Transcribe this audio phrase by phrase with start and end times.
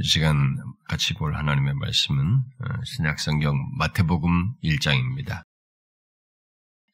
[0.00, 0.56] 이 시간
[0.88, 5.42] 같이 볼 하나님의 말씀은 어, 신약성경 마태복음 1장입니다.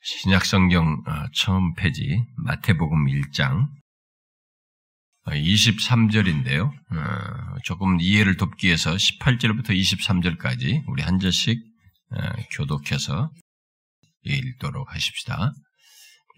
[0.03, 3.69] 신약성경 어, 처음 페이지 마태복음 1장
[5.27, 6.69] 23절인데요.
[6.69, 11.63] 어, 조금 이해를 돕기 위해서 18절부터 23절까지 우리 한 절씩
[12.57, 13.31] 교독해서
[14.25, 15.53] 읽도록 하십시다.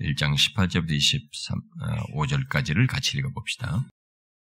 [0.02, 0.98] 1장 18절부터
[2.12, 3.86] 25절까지를 같이 읽어봅시다.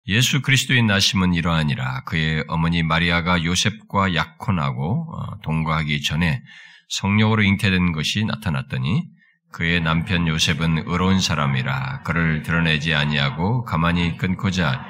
[0.09, 2.01] 예수 그리스도의 나심은 이러하니라.
[2.05, 6.41] 그의 어머니 마리아가 요셉과 약혼하고 어, 동거하기 전에
[6.89, 9.07] 성령으로 잉태된 것이 나타났더니
[9.51, 14.83] 그의 남편 요셉은 의로운 사람이라 그를 드러내지 아니하고 가만히 끊고자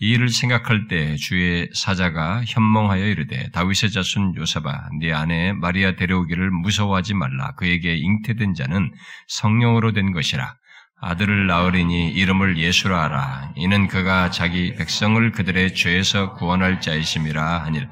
[0.00, 6.50] 이 일을 생각할 때 주의 사자가 현몽하여 이르되 다윗의 자손 요셉아 네 아내 마리아 데려오기를
[6.50, 7.54] 무서워하지 말라.
[7.56, 8.90] 그에게 잉태된 자는
[9.28, 10.56] 성령으로 된 것이라
[11.04, 13.52] 아들을 낳으리니 이름을 예수라 하라.
[13.56, 17.88] 이는 그가 자기 백성을 그들의 죄에서 구원할 자이심이라 하니라.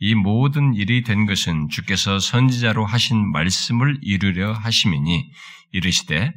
[0.00, 5.30] 이 모든 일이 된 것은 주께서 선지자로 하신 말씀을 이루려 하심이니
[5.70, 6.32] 이르시되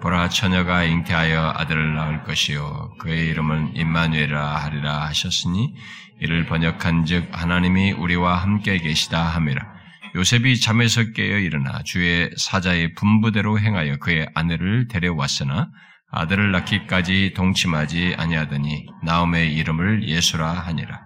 [0.00, 5.74] 보라 처녀가 잉태하여 아들을 낳을 것이요 그의 이름은 임마누엘라 하리라 하셨으니
[6.20, 9.71] 이를 번역한즉 하나님이 우리와 함께 계시다 함이라.
[10.14, 15.70] 요셉이 잠에서 깨어 일어나 주의 사자의 분부대로 행하여 그의 아내를 데려왔으나
[16.10, 21.00] 아들을 낳기까지 동침하지 아니하더니 나옴의 이름을 예수라 하니라.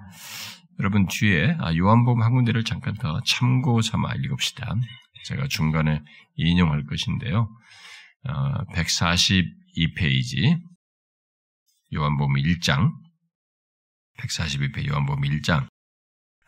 [0.80, 4.74] 여러분 뒤에 아, 요한복음 한 군데를 잠깐 더 참고 삼아 읽읍시다.
[5.24, 6.02] 제가 중간에
[6.34, 7.48] 인용할 것인데요.
[8.74, 10.60] 142페이지 어,
[11.94, 12.92] 요한복음 1장
[14.18, 15.68] 142페이지 요한복음 1장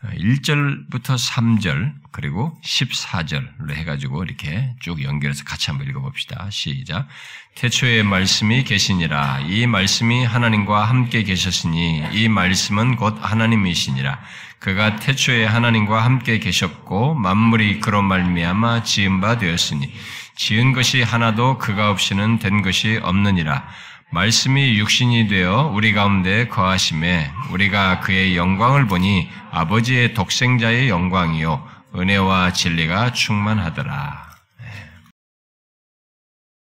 [0.03, 6.49] 1절부터 3절 그리고 14절로 해가지고 이렇게 쭉 연결해서 같이 한번 읽어봅시다.
[6.51, 7.07] 시작.
[7.55, 9.41] 태초에 말씀이 계시니라.
[9.41, 14.21] 이 말씀이 하나님과 함께 계셨으니 이 말씀은 곧 하나님이시니라.
[14.59, 19.93] 그가 태초에 하나님과 함께 계셨고 만물이 그로 말미암아 지은 바 되었으니
[20.35, 23.67] 지은 것이 하나도 그가 없이는 된 것이 없느니라.
[24.11, 33.13] 말씀이 육신이 되어 우리 가운데 거하심에 우리가 그의 영광을 보니 아버지의 독생자의 영광이요 은혜와 진리가
[33.13, 34.29] 충만하더라.
[34.59, 34.65] 네.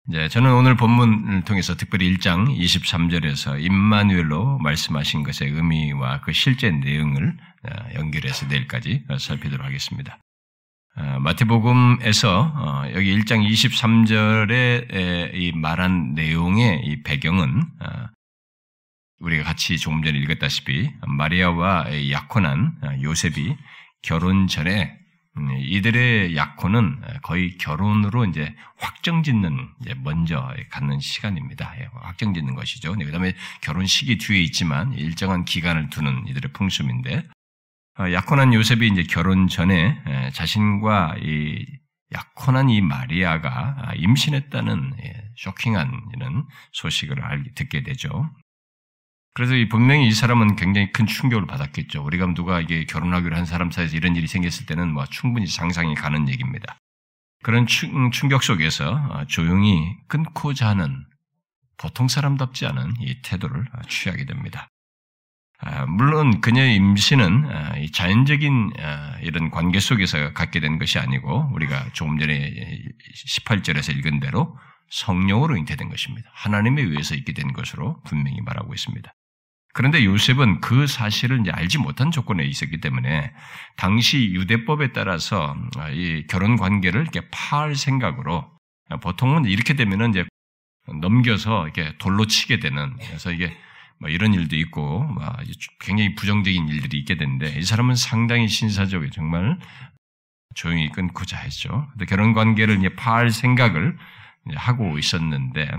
[0.09, 7.37] 이제 저는 오늘 본문을 통해서 특별히 1장 23절에서 임마누엘로 말씀하신 것의 의미와 그 실제 내용을
[7.63, 10.17] 어, 연결해서 내일까지 살피도록 하겠습니다.
[10.99, 18.07] 어, 마태복음에서 어, 여기 1장 23절에 이 말한 내용의 이 배경은 어,
[19.19, 23.55] 우리가 같이 조금 전에 읽었다시피 마리아와 약혼한 요셉이
[24.01, 24.97] 결혼 전에
[25.37, 31.75] 음, 이들의 약혼은 거의 결혼으로 이제 확정짓는 이제 먼저 갖는 시간입니다.
[31.79, 32.95] 예, 확정짓는 것이죠.
[32.95, 37.36] 네, 그다음에 결혼 시기 뒤에 있지만 일정한 기간을 두는 이들의 풍습인데 어,
[38.13, 41.65] 약혼한 요셉이 이제 결혼 전에 자신과 이
[42.13, 47.17] 약혼한 이 마리아가 아, 임신했다는 예, 쇼킹한 이런 소식을
[47.55, 48.29] 듣게 되죠.
[49.33, 52.03] 그래서 분명히 이 사람은 굉장히 큰 충격을 받았겠죠.
[52.03, 56.27] 우리가 누가 이게 결혼하기로 한 사람 사이에서 이런 일이 생겼을 때는 뭐 충분히 상상이 가는
[56.29, 56.79] 얘기입니다.
[57.43, 61.05] 그런 충격 속에서 어, 조용히 끊고자 하는
[61.77, 64.67] 보통 사람답지 않은 이 태도를 어, 취하게 됩니다.
[65.59, 71.89] 아, 물론 그녀의 임신은 아, 자연적인 아, 이런 관계 속에서 갖게 된 것이 아니고 우리가
[71.93, 72.53] 조금 전에
[73.27, 74.55] 18절에서 읽은 대로
[74.89, 76.29] 성령으로 잉태된 것입니다.
[76.33, 79.11] 하나님에 의해서 있게 된 것으로 분명히 말하고 있습니다.
[79.73, 83.31] 그런데 요셉은 그 사실을 이제 알지 못한 조건에 있었기 때문에
[83.75, 85.55] 당시 유대법에 따라서
[85.93, 88.49] 이 결혼 관계를 이렇게 파할 생각으로
[89.01, 90.25] 보통은 이렇게 되면은 이제
[90.99, 93.55] 넘겨서 이렇게 돌로 치게 되는 그래서 이게
[93.99, 95.23] 뭐 이런 일도 있고 뭐
[95.79, 99.59] 굉장히 부정적인 일들이 있게 되는데 이 사람은 상당히 신사적이 정말
[100.55, 101.87] 조용히 끊고자 했죠.
[102.07, 103.97] 결혼 관계를 이제 파할 생각을
[104.55, 105.69] 하고 있었는데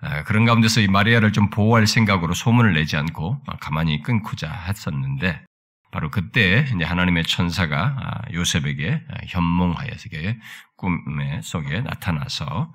[0.00, 5.44] 아, 그런 가운데서 이 마리아를 좀 보호할 생각으로 소문을 내지 않고 가만히 끊고자 했었는데
[5.90, 10.08] 바로 그때 이제 하나님의 천사가 아, 요셉에게 현몽하여서
[10.76, 12.72] 꿈에 속에 나타나서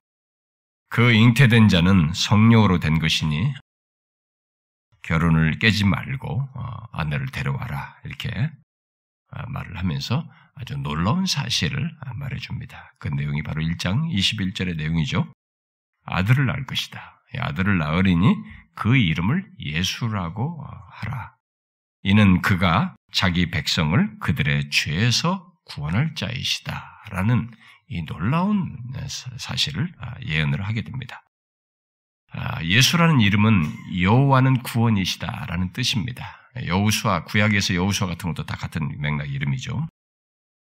[0.90, 3.54] 그 잉태된 자는 성령으로 된 것이니
[5.04, 8.30] 결혼을 깨지 말고 어, 아내를 데려와라 이렇게
[9.32, 12.94] 어, 말을 하면서 아주 놀라운 사실을 말해줍니다.
[13.00, 15.32] 그 내용이 바로 1장 21절의 내용이죠.
[16.06, 17.22] 아들을 낳을 것이다.
[17.40, 18.36] 아들을 낳으리니
[18.76, 21.36] 그 이름을 예수라고 하라.
[22.04, 27.04] 이는 그가 자기 백성을 그들의 죄에서 구원할 자이시다.
[27.10, 27.50] 라는
[27.88, 28.78] 이 놀라운
[29.38, 31.24] 사실을 아, 예언을 하게 됩니다.
[32.36, 33.72] 아, 예수라는 이름은
[34.02, 36.40] 여호와는 구원이시다라는 뜻입니다.
[36.68, 39.88] 여우수아 구약에서 여우수아 같은 것도 다 같은 맥락 이름이죠.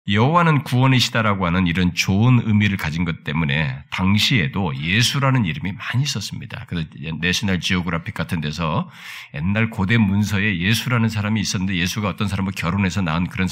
[0.09, 6.65] 여호와는 구원이시다라고 하는 이런 좋은 의미를 가진 것 때문에 당시에도 예수라는 이름이 많이 있었습니다.
[6.67, 6.89] 그래서
[7.21, 8.91] 내셔널 지오그래픽 같은 데서
[9.35, 13.47] 옛날 고대 문서에 예수라는 사람이 있었는데 예수가 어떤 사람과 결혼해서 낳은 그런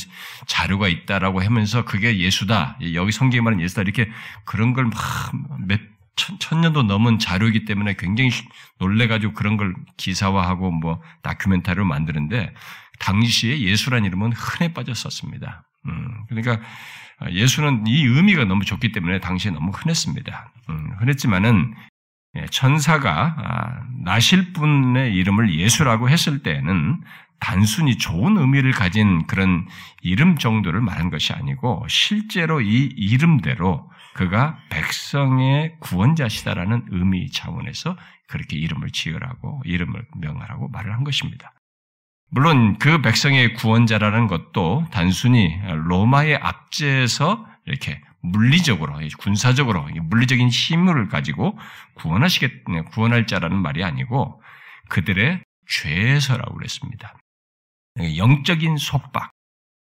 [0.47, 2.79] 자료가 있다라고 하면서 그게 예수다.
[2.95, 3.83] 여기 성경에 말하는 예수다.
[3.83, 4.09] 이렇게
[4.45, 5.33] 그런 걸 막
[5.67, 5.81] 몇
[6.19, 8.31] 천, 천년도 넘은 자료이기 때문에 굉장히
[8.79, 12.53] 놀래가지고 그런 걸 기사화하고 뭐 다큐멘터리로 만드는데
[12.99, 15.65] 당시에 예수란 이름은 흔해 빠졌었습니다.
[15.87, 16.61] 음, 그러니까
[17.31, 20.53] 예수는 이 의미가 너무 좋기 때문에 당시에 너무 흔했습니다.
[20.69, 21.75] 음, 흔했지만은
[22.37, 27.01] 예, 천사가 아, 나실 분의 이름을 예수라고 했을 때는
[27.41, 29.67] 단순히 좋은 의미를 가진 그런
[30.03, 37.97] 이름 정도를 말한 것이 아니고 실제로 이 이름대로 그가 백성의 구원자시다라는 의미 차원에서
[38.27, 41.53] 그렇게 이름을 지으라고 이름을 명하라고 말을 한 것입니다.
[42.31, 51.57] 물론 그 백성의 구원자라는 것도 단순히 로마의 압제에서 이렇게 물리적으로, 군사적으로, 물리적인 힘을 가지고
[51.95, 54.43] 구원하시겠, 구원할 자라는 말이 아니고
[54.89, 57.15] 그들의 죄에서라고 그랬습니다.
[58.17, 59.31] 영적인 속박.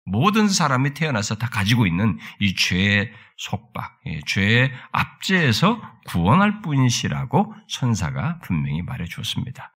[0.05, 8.83] 모든 사람이 태어나서 다 가지고 있는 이 죄의 속박, 죄의 압제에서 구원할 뿐이시라고 천사가 분명히
[8.83, 9.73] 말해 주었습니다.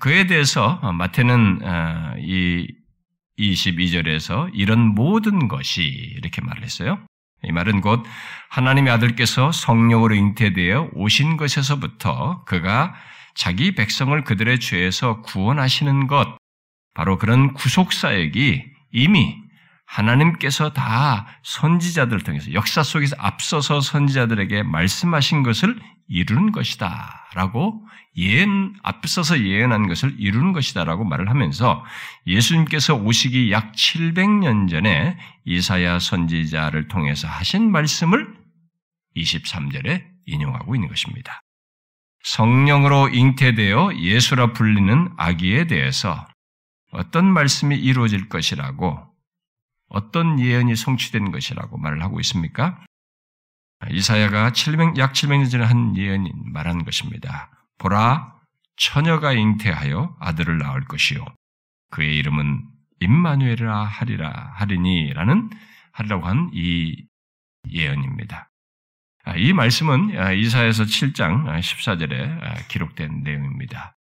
[0.00, 2.66] 그에 대해서 어, 마태는 어, 이
[3.38, 6.98] 22절에서 이런 모든 것이 이렇게 말을 했어요.
[7.44, 8.04] 이 말은 곧
[8.50, 12.94] 하나님의 아들께서 성령으로 잉태되어 오신 것에서부터 그가
[13.34, 16.36] 자기 백성을 그들의 죄에서 구원하시는 것,
[16.94, 19.36] 바로 그런 구속사역이 이미
[19.86, 25.78] 하나님께서 다 선지자들을 통해서 역사 속에서 앞서서 선지자들에게 말씀하신 것을
[26.08, 27.28] 이루는 것이다.
[27.34, 27.86] 라고
[28.16, 31.84] 예언, 앞서서 예언한 것을 이루는 것이다 라고 말을 하면서
[32.26, 38.34] 예수님께서 오시기 약 700년 전에 이사야 선지자를 통해서 하신 말씀을
[39.16, 41.40] 23절에 인용하고 있는 것입니다.
[42.24, 46.26] 성령으로 잉태되어 예수라 불리는 아기에 대해서
[46.92, 48.98] 어떤 말씀이 이루어질 것이라고
[49.88, 52.82] 어떤 예언이 성취된 것이라고 말을 하고 있습니까?
[53.90, 57.50] 이사야가 700, 약 700년 전에 한 예언이 말한 것입니다.
[57.78, 58.34] 보라,
[58.76, 61.24] 처녀가 잉태하여 아들을 낳을 것이요.
[61.90, 62.64] 그의 이름은
[63.00, 65.50] 임마누엘이라 하리라 하리니라는
[65.92, 67.04] 하리라고 한 이
[67.70, 68.50] 예언입니다.
[69.24, 73.94] 아, 이 말씀은 아, 이사야서 7장 14절에 아, 기록된 내용입니다.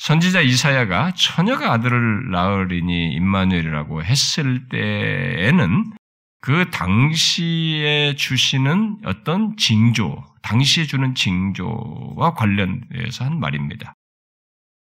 [0.00, 5.92] 선지자 이사야가 처녀가 아들을 낳으리니 임마누엘이라고 했을 때에는
[6.40, 13.92] 그 당시에 주시는 어떤 징조, 당시에 주는 징조와 관련해서 한 말입니다.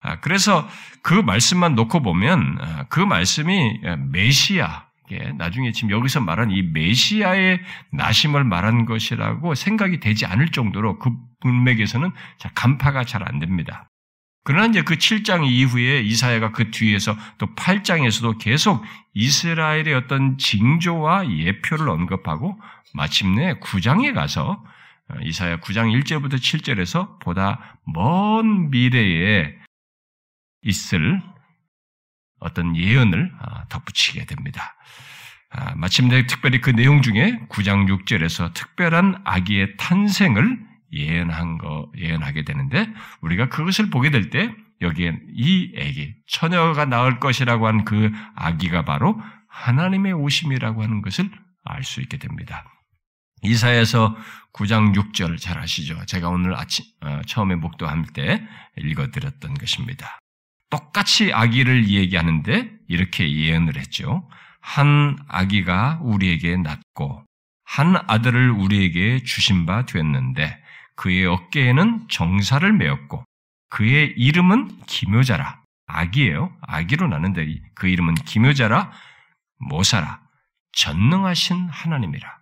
[0.01, 0.69] 아, 그래서
[1.01, 3.79] 그 말씀만 놓고 보면 아, 그 말씀이
[4.11, 4.85] 메시아,
[5.39, 7.59] 나중에 지금 여기서 말한 이 메시아의
[7.91, 11.09] 나심을 말한 것이라고 생각이 되지 않을 정도로 그
[11.43, 12.11] 문맥에서는
[12.53, 13.89] 간파가 잘 안 됩니다.
[14.47, 18.81] 그러나 이제 그 7장 이후에 이사야가 그 뒤에서 또 8장에서도 계속
[19.13, 22.57] 이스라엘의 어떤 징조와 예표를 언급하고
[22.93, 24.63] 마침내 9장에 가서
[25.09, 29.53] 어, 이사야 9장 1절부터 7절에서 보다 먼 미래에
[30.61, 31.21] 있을
[32.39, 34.77] 어떤 예언을 아, 덧붙이게 됩니다.
[35.49, 40.57] 아, 마침내 특별히 그 내용 중에 9장 6절에서 특별한 아기의 탄생을
[40.93, 42.87] 예언한 거, 예언하게 되는데,
[43.21, 49.19] 우리가 그것을 보게 될 때, 여기에 이 애기, 처녀가 나올 것이라고 한 그 아기가 바로
[49.49, 51.29] 하나님의 오심이라고 하는 것을
[51.63, 52.65] 알 수 있게 됩니다.
[53.43, 54.15] 이사에서
[54.53, 56.03] 9장 6절 잘 아시죠?
[56.05, 58.45] 제가 오늘 아침, 어, 처음에 목도할 때
[58.77, 60.19] 읽어드렸던 것입니다.
[60.69, 64.27] 똑같이 아기를 얘기하는데 이렇게 예언을 했죠.
[64.59, 67.23] 한 아기가 우리에게 낳고
[67.63, 70.61] 한 아들을 우리에게 주신 바 되었는데
[70.97, 73.23] 그의 어깨에는 정사를 메었고
[73.69, 75.61] 그의 이름은 기묘자라.
[75.87, 76.53] 아기예요.
[76.61, 78.91] 아기로 나는데 그 이름은 기묘자라
[79.59, 80.21] 모사라.
[80.73, 82.37] 전능하신 하나님이라.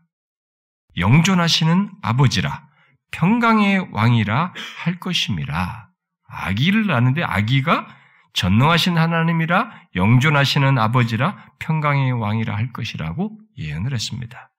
[0.98, 2.68] 영존하시는 아버지라.
[3.12, 5.90] 평강의 왕이라 할 것임이라.
[6.28, 7.88] 아기를 낳는데 아기가
[8.34, 14.52] 전능하신 하나님이라 영존하시는 아버지라 평강의 왕이라 할 것이라고 예언을 했습니다.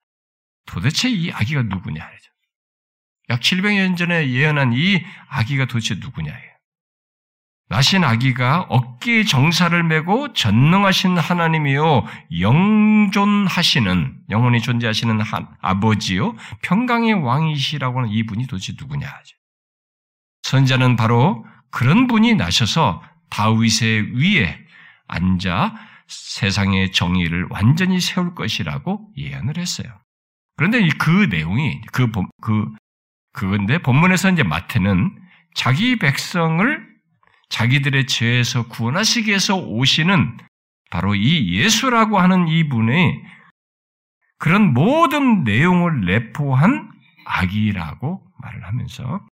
[0.65, 2.09] 도대체 이 아기가 누구냐?
[3.29, 6.47] 약 700년 전에 예언한 이 아기가 도대체 누구냐예요.
[7.69, 12.05] 나신 아기가 어깨에 정사를 메고 전능하신 하나님이요
[12.39, 19.07] 영존하시는 영원히 존재하시는 한, 아버지요 평강의 왕이시라고 하는 이분이 도대체 누구냐.
[20.43, 24.57] 선자는 바로 그런 분이 나셔서 다윗의 위에
[25.07, 25.75] 앉아
[26.07, 29.89] 세상의 정의를 완전히 세울 것이라고 예언을 했어요.
[30.55, 32.09] 그런데 그 내용이 그,
[32.41, 32.71] 그
[33.37, 35.15] 그건데 본문에서 이제 마태는
[35.53, 36.87] 자기 백성을
[37.49, 40.37] 자기들의 죄에서 구원하시기 위해서 오시는
[40.89, 43.21] 바로 이 예수라고 하는 이분의
[44.39, 46.91] 그런 모든 내용을 내포한
[47.27, 49.23] 악이라고 말을 하면서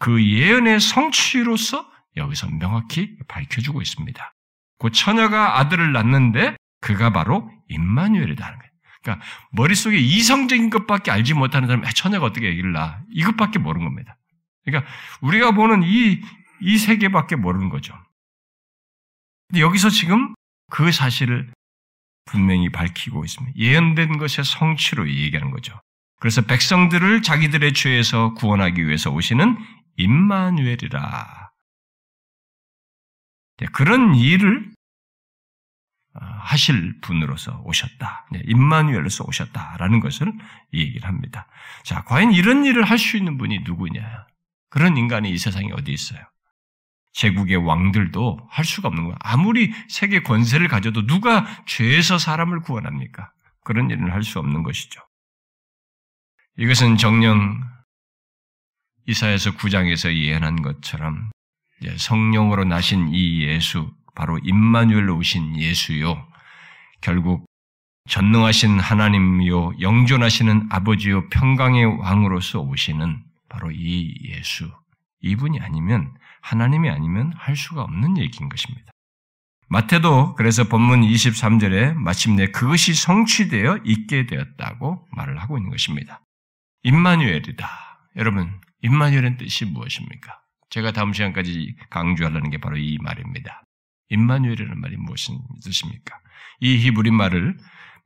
[0.00, 4.32] 그 예언의 성취로서 여기서 명확히 밝혀주고 있습니다.
[4.78, 8.65] 그 처녀가 아들을 낳는데 그가 바로 임마누엘이다 는 거예요.
[9.06, 13.00] 그러니까 머릿속에 이성적인 것밖에 알지 못하는 사람이 처녀가 어떻게 얘기를 낳아?
[13.10, 14.18] 이것밖에 모르는 겁니다.
[14.64, 16.20] 그러니까 우리가 보는 이,
[16.60, 17.94] 이 세계밖에 모르는 거죠.
[19.48, 20.34] 근데 여기서 지금
[20.70, 21.52] 그 사실을
[22.24, 23.56] 분명히 밝히고 있습니다.
[23.56, 25.80] 예언된 것의 성취로 얘기하는 거죠.
[26.18, 29.56] 그래서 백성들을 자기들의 죄에서 구원하기 위해서 오시는
[29.96, 31.50] 임마누엘이라.
[33.72, 34.75] 그런 일을 어,
[36.40, 38.26] 하실 분으로서 오셨다.
[38.44, 40.32] 임마누엘로서 오셨다라는 것을
[40.72, 41.46] 얘기를 합니다.
[41.84, 44.26] 자, 과연 이런 일을 할 수 있는 분이 누구냐?
[44.70, 46.20] 그런 인간이 이 세상에 어디 있어요?
[47.12, 49.16] 제국의 왕들도 할 수가 없는 거야.
[49.20, 53.32] 아무리 세계 권세를 가져도 누가 죄에서 사람을 구원합니까?
[53.64, 55.00] 그런 일은 할 수 없는 것이죠.
[56.58, 57.60] 이것은 정령
[59.06, 61.30] 이사에서 9장에서 예언한 것처럼
[61.96, 66.26] 성령으로 나신 이 예수, 바로 임마누엘로 오신 예수요.
[67.00, 67.46] 결국
[68.08, 74.72] 전능하신 하나님요, 영존하시는 아버지요, 평강의 왕으로서 오시는 바로 이 예수.
[75.20, 78.90] 이분이 아니면 하나님이 아니면 할 수가 없는 얘기인 것입니다.
[79.68, 86.20] 마태도 그래서 본문 23절에 마침내 그것이 성취되어 있게 되었다고 말을 하고 있는 것입니다.
[86.84, 87.68] 임마누엘이다.
[88.16, 90.40] 여러분, 임마누엘은 뜻이 무엇입니까?
[90.70, 93.65] 제가 다음 시간까지 강조하려는 게 바로 이 말입니다.
[94.10, 96.18] 임마누엘이라는 말이 무슨 뜻입니까?
[96.60, 97.56] 이 히브리 말을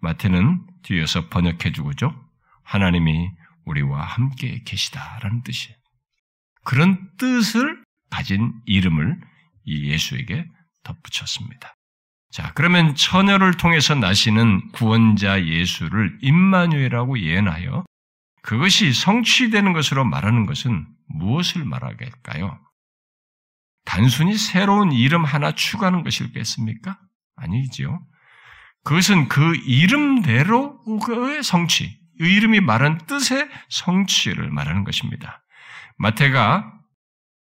[0.00, 2.14] 마태는 뒤에서 번역해 주고죠.
[2.64, 3.30] 하나님이
[3.66, 5.76] 우리와 함께 계시다라는 뜻이에요.
[6.64, 9.20] 그런 뜻을 가진 이름을
[9.64, 10.46] 이 예수에게
[10.82, 11.74] 덧붙였습니다.
[12.32, 17.84] 자, 그러면 처녀를 통해서 나시는 구원자 예수를 임마누엘이라고 예언하여
[18.42, 22.58] 그것이 성취되는 것으로 말하는 것은 무엇을 말하겠까요?
[23.90, 26.96] 단순히 새로운 이름 하나 추가하는 것일겠습니까?
[27.34, 28.00] 아니지요.
[28.84, 35.42] 그것은 그 이름대로의 성취, 그 이름이 말한 뜻의 성취를 말하는 것입니다.
[35.98, 36.72] 마태가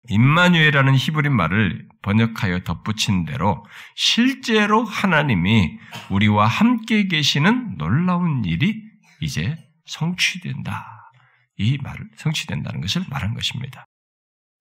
[0.07, 5.79] 임마누엘이라는 히브리 말을 번역하여 덧붙인 대로 실제로 하나님이
[6.11, 8.83] 우리와 함께 계시는 놀라운 일이
[9.19, 11.09] 이제 성취된다.
[11.57, 13.87] 이 말을 성취된다는 것을 말한 것입니다.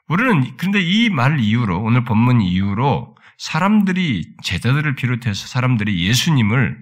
[0.09, 6.79] 우리는 그런데 이 말 이후로 오늘 본문 이후로 사람들이 제자들을 비롯해서 사람들이 예수님을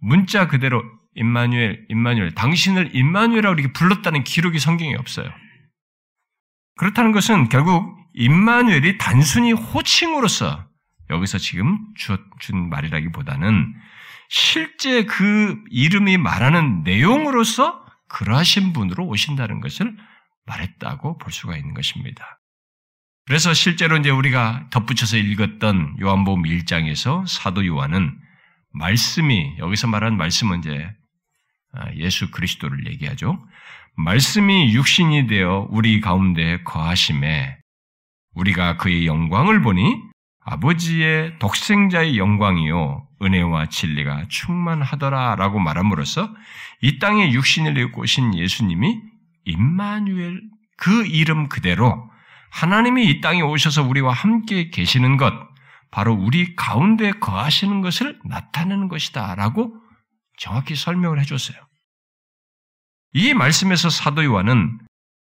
[0.00, 0.82] 문자 그대로
[1.16, 5.30] 임마누엘, 임마누엘, 당신을 임마누엘이라고 이렇게 불렀다는 기록이 성경에 없어요.
[6.76, 10.66] 그렇다는 것은 결국 임마누엘이 단순히 호칭으로서
[11.10, 11.78] 여기서 지금
[12.40, 13.74] 준 말이라기보다는
[14.28, 19.96] 실제 그 이름이 말하는 내용으로서 그러하신 분으로 오신다는 것을
[20.46, 22.40] 말했다고 볼 수가 있는 것입니다.
[23.26, 28.18] 그래서 실제로 이제 우리가 덧붙여서 읽었던 요한복음 1장에서 사도 요한은
[28.72, 30.90] 말씀이 여기서 말하는 말씀은 이제
[31.72, 33.38] 아, 예수 그리스도를 얘기하죠.
[33.96, 37.56] 말씀이 육신이 되어 우리 가운데 거하심에
[38.34, 39.96] 우리가 그의 영광을 보니
[40.44, 46.34] 아버지의 독생자의 영광이요 은혜와 진리가 충만하더라라고 말함으로써
[46.82, 49.00] 이 땅에 육신을 입고 오신 예수님이
[49.44, 50.42] 임마누엘
[50.76, 52.10] 그 이름 그대로
[52.50, 55.32] 하나님이 이 땅에 오셔서 우리와 함께 계시는 것,
[55.90, 59.74] 바로 우리 가운데 거하시는 것을 나타내는 것이다라고
[60.38, 61.56] 정확히 설명을 해줬어요.
[63.12, 64.78] 이 말씀에서 사도 요한은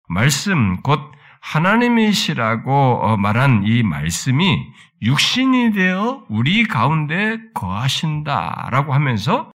[0.09, 1.01] 말씀 곧
[1.41, 4.57] 하나님이시라고 어, 말한 이 말씀이
[5.03, 9.51] 육신이 되어 우리 가운데 거하신다라고 하면서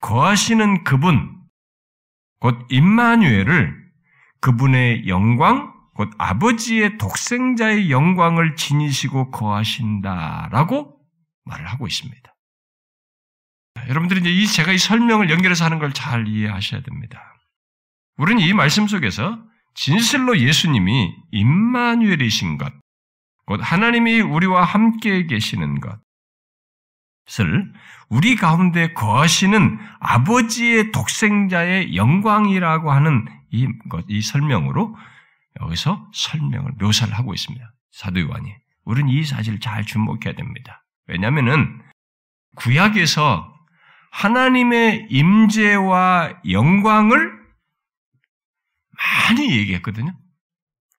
[0.00, 1.34] 거하시는 그분
[2.40, 3.83] 곧 임마누엘을
[4.44, 11.00] 그분의 영광, 곧 아버지의 독생자의 영광을 지니시고 거하신다라고
[11.46, 12.34] 말을 하고 있습니다.
[13.88, 17.22] 여러분들이 이제 이 제가 이 설명을 연결해서 하는 걸 잘 이해하셔야 됩니다.
[18.18, 22.70] 우리는 이 말씀 속에서 진실로 예수님이 임마누엘이신 것,
[23.46, 27.72] 곧 하나님이 우리와 함께 계시는 것을
[28.08, 33.66] 우리 가운데 거하시는 아버지의 독생자의 영광이라고 하는 이,
[34.08, 34.96] 이 설명으로
[35.62, 37.72] 여기서 설명을 묘사를 하고 있습니다.
[37.92, 38.52] 사도 요한이.
[38.84, 40.84] 우리는 이 사실을 잘 주목해야 됩니다.
[41.06, 41.80] 왜냐하면은
[42.56, 43.52] 구약에서
[44.10, 47.32] 하나님의 임재와 영광을
[49.28, 50.14] 많이 얘기했거든요.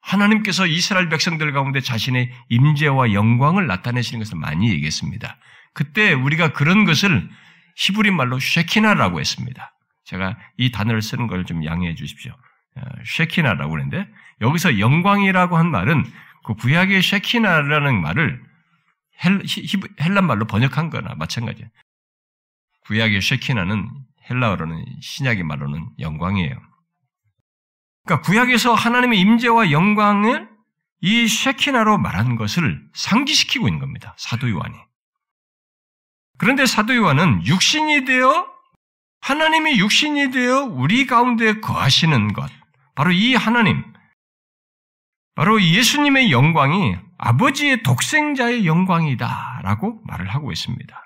[0.01, 5.37] 하나님께서 이스라엘 백성들 가운데 자신의 임재와 영광을 나타내시는 것을 많이 얘기했습니다.
[5.75, 7.29] 그때 우리가 그런 것을
[7.75, 9.73] 히브리 말로 쉐키나라고 했습니다.
[10.05, 12.31] 제가 이 단어를 쓰는 걸 좀 양해해 주십시오.
[12.77, 14.07] 어, 쉐키나라고 그랬는데
[14.41, 16.03] 여기서 영광이라고 한 말은
[16.45, 18.41] 그 구약의 쉐키나라는 말을
[19.23, 19.41] 헬,
[20.01, 21.69] 헬란 말로 번역한 거나 마찬가지예요.
[22.85, 23.89] 구약의 쉐키나는
[24.29, 26.55] 헬라어로는 신약의 말로는 영광이에요.
[28.05, 30.47] 그러니까 구약에서 하나님의 임재와 영광을
[31.01, 34.15] 이 쉐키나로 말한 것을 상기시키고 있는 겁니다.
[34.17, 34.75] 사도 요한이.
[36.37, 38.47] 그런데 사도 요한은 육신이 되어
[39.21, 42.51] 하나님이 육신이 되어 우리 가운데 거하시는 것,
[42.93, 43.83] 바로 이 하나님,
[45.35, 51.01] 바로 예수님의 영광이 아버지의 독생자의 영광이다라고 말을 하고 있습니다.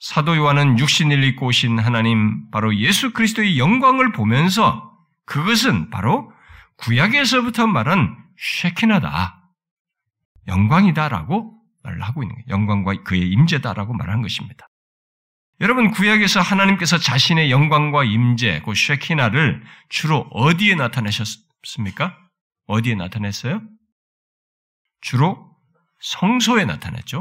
[0.00, 4.92] 사도 요한은 육신을 입고 오신 하나님, 바로 예수 그리스도의 영광을 보면서
[5.24, 6.32] 그것은 바로
[6.78, 9.42] 구약에서부터 말한 쉐키나다.
[10.46, 11.55] 영광이다라고
[11.86, 12.44] 말을 하고 있는 거예요.
[12.48, 14.66] 영광과 그의 임재다라고 말한 것입니다.
[15.60, 22.18] 여러분 구약에서 하나님께서 자신의 영광과 임재, 그 쉐키나를 주로 어디에 나타내셨습니까?
[22.66, 23.62] 어디에 나타냈어요?
[25.00, 25.50] 주로
[26.00, 27.20] 성소에 나타냈죠.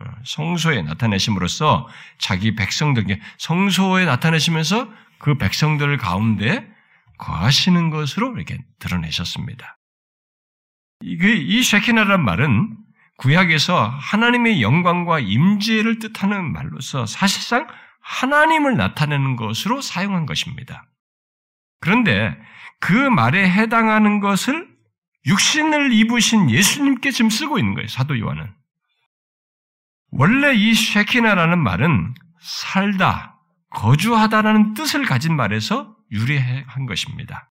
[0.00, 1.88] 어, 성소에 나타내심으로써
[2.18, 6.68] 자기 백성들에게 성소에 나타내시면서 그 백성들 가운데
[7.18, 9.76] 거하시는 것으로 이렇게 드러내셨습니다.
[11.02, 12.76] 이 쉐키나란 말은
[13.20, 17.66] 구약에서 하나님의 영광과 임재를 뜻하는 말로서 사실상
[18.00, 20.86] 하나님을 나타내는 것으로 사용한 것입니다.
[21.80, 22.34] 그런데
[22.80, 24.68] 그 말에 해당하는 것을
[25.26, 28.54] 육신을 입으신 예수님께 지금 쓰고 있는 거예요, 사도 요한은.
[30.12, 37.50] 원래 이 쉐키나라는 말은 살다, 거주하다라는 뜻을 가진 말에서 유래한 것입니다.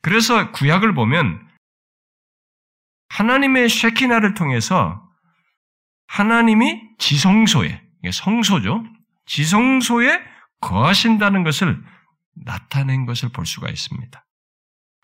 [0.00, 1.46] 그래서 구약을 보면
[3.08, 5.02] 하나님의 쉐키나를 통해서
[6.06, 8.84] 하나님이 지성소에, 성소죠.
[9.26, 10.20] 지성소에
[10.60, 11.82] 거하신다는 것을
[12.44, 14.24] 나타낸 것을 볼 수가 있습니다.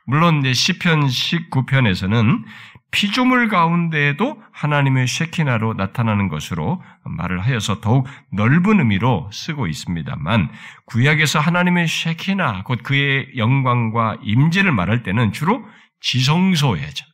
[0.06, 2.44] 물론 이제 시편 19편에서는
[2.90, 10.50] 피조물 가운데에도 하나님의 쉐키나로 나타나는 것으로 말을 하여서 더욱 넓은 의미로 쓰고 있습니다만
[10.86, 15.64] 구약에서 하나님의 쉐키나 곧 그의 영광과 임재를 말할 때는 주로
[16.00, 17.04] 지성소에죠.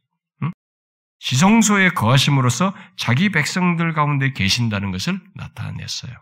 [1.21, 6.13] 지성소에 거하심으로써 자기 백성들 가운데 계신다는 것을 나타냈어요.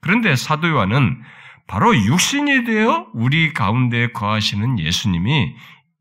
[0.00, 1.22] 그런데 사도 요한은
[1.66, 5.54] 바로 육신이 되어 우리 가운데 거하시는 예수님이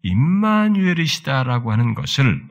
[0.04, 2.44] 임마누엘이시다라고 하는 것을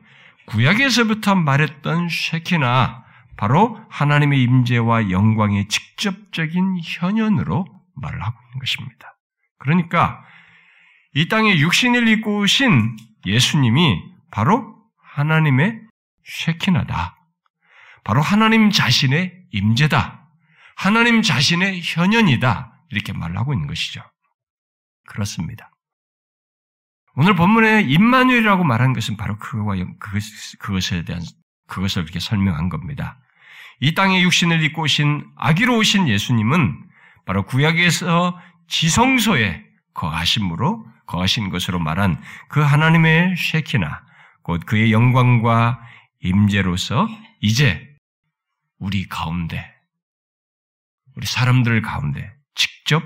[0.47, 3.03] 구약에서부터 말했던 쉐키나
[3.37, 9.15] 바로 하나님의 임재와 영광의 직접적인 현현으로 말을 하고 있는 것입니다.
[9.59, 10.23] 그러니까
[11.15, 14.72] 이 땅에 육신을 입고 오신 예수님이 바로
[15.13, 15.79] 하나님의
[16.25, 17.17] 쉐키나다.
[18.03, 20.27] 바로 하나님 자신의 임재다.
[20.75, 22.73] 하나님 자신의 현현이다.
[22.89, 24.01] 이렇게 말하고 있는 것이죠.
[25.07, 25.69] 그렇습니다.
[27.15, 31.21] 오늘 본문에 임마누엘이라고 말한 것은 바로 그와 그것, 에 대한
[31.67, 33.19] 그것을 이렇게 설명한 겁니다.
[33.79, 36.89] 이 땅에 육신을 입고 오신 아기로 오신 예수님은
[37.25, 44.01] 바로 구약에서 지성소에 거하심으로 거하신 것으로 말한 그 하나님의 쉐키나
[44.43, 45.81] 곧 그의 영광과
[46.21, 47.07] 임재로서
[47.41, 47.89] 이제
[48.77, 49.73] 우리 가운데
[51.15, 53.03] 우리 사람들 가운데 직접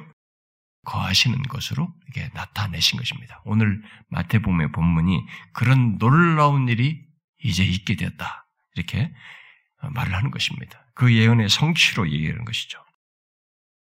[0.85, 3.41] 거하시는 것으로 이게 나타내신 것입니다.
[3.45, 7.05] 오늘 마태복음의 본문이 그런 놀라운 일이
[7.43, 8.47] 이제 있게 되었다.
[8.75, 9.13] 이렇게
[9.81, 10.85] 말을 하는 것입니다.
[10.95, 12.83] 그 예언의 성취로 얘기하는 것이죠.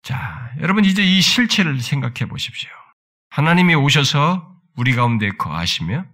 [0.02, 2.70] 자, 여러분 이제 이 실체를 생각해 보십시오.
[3.28, 6.06] 하나님이 오셔서 우리 가운데 거하시며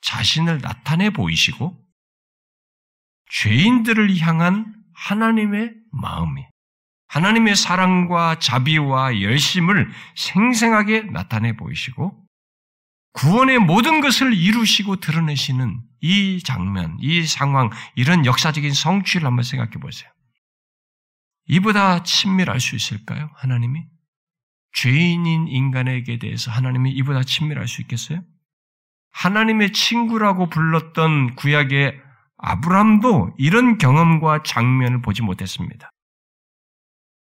[0.00, 1.76] 자신을 나타내 보이시고
[3.30, 6.44] 죄인들을 향한 하나님의 마음이
[7.08, 12.24] 하나님의 사랑과 자비와 열심을 생생하게 나타내 보이시고
[13.12, 20.08] 구원의 모든 것을 이루시고 드러내시는 이 장면, 이 상황, 이런 역사적인 성취를 한번 생각해 보세요.
[21.46, 23.30] 이보다 친밀할 수 있을까요?
[23.34, 23.84] 하나님이?
[24.72, 28.22] 죄인인 인간에게 대해서 하나님이 이보다 친밀할 수 있겠어요?
[29.12, 32.00] 하나님의 친구라고 불렀던 구약의
[32.38, 35.90] 아브람도 이런 경험과 장면을 보지 못했습니다.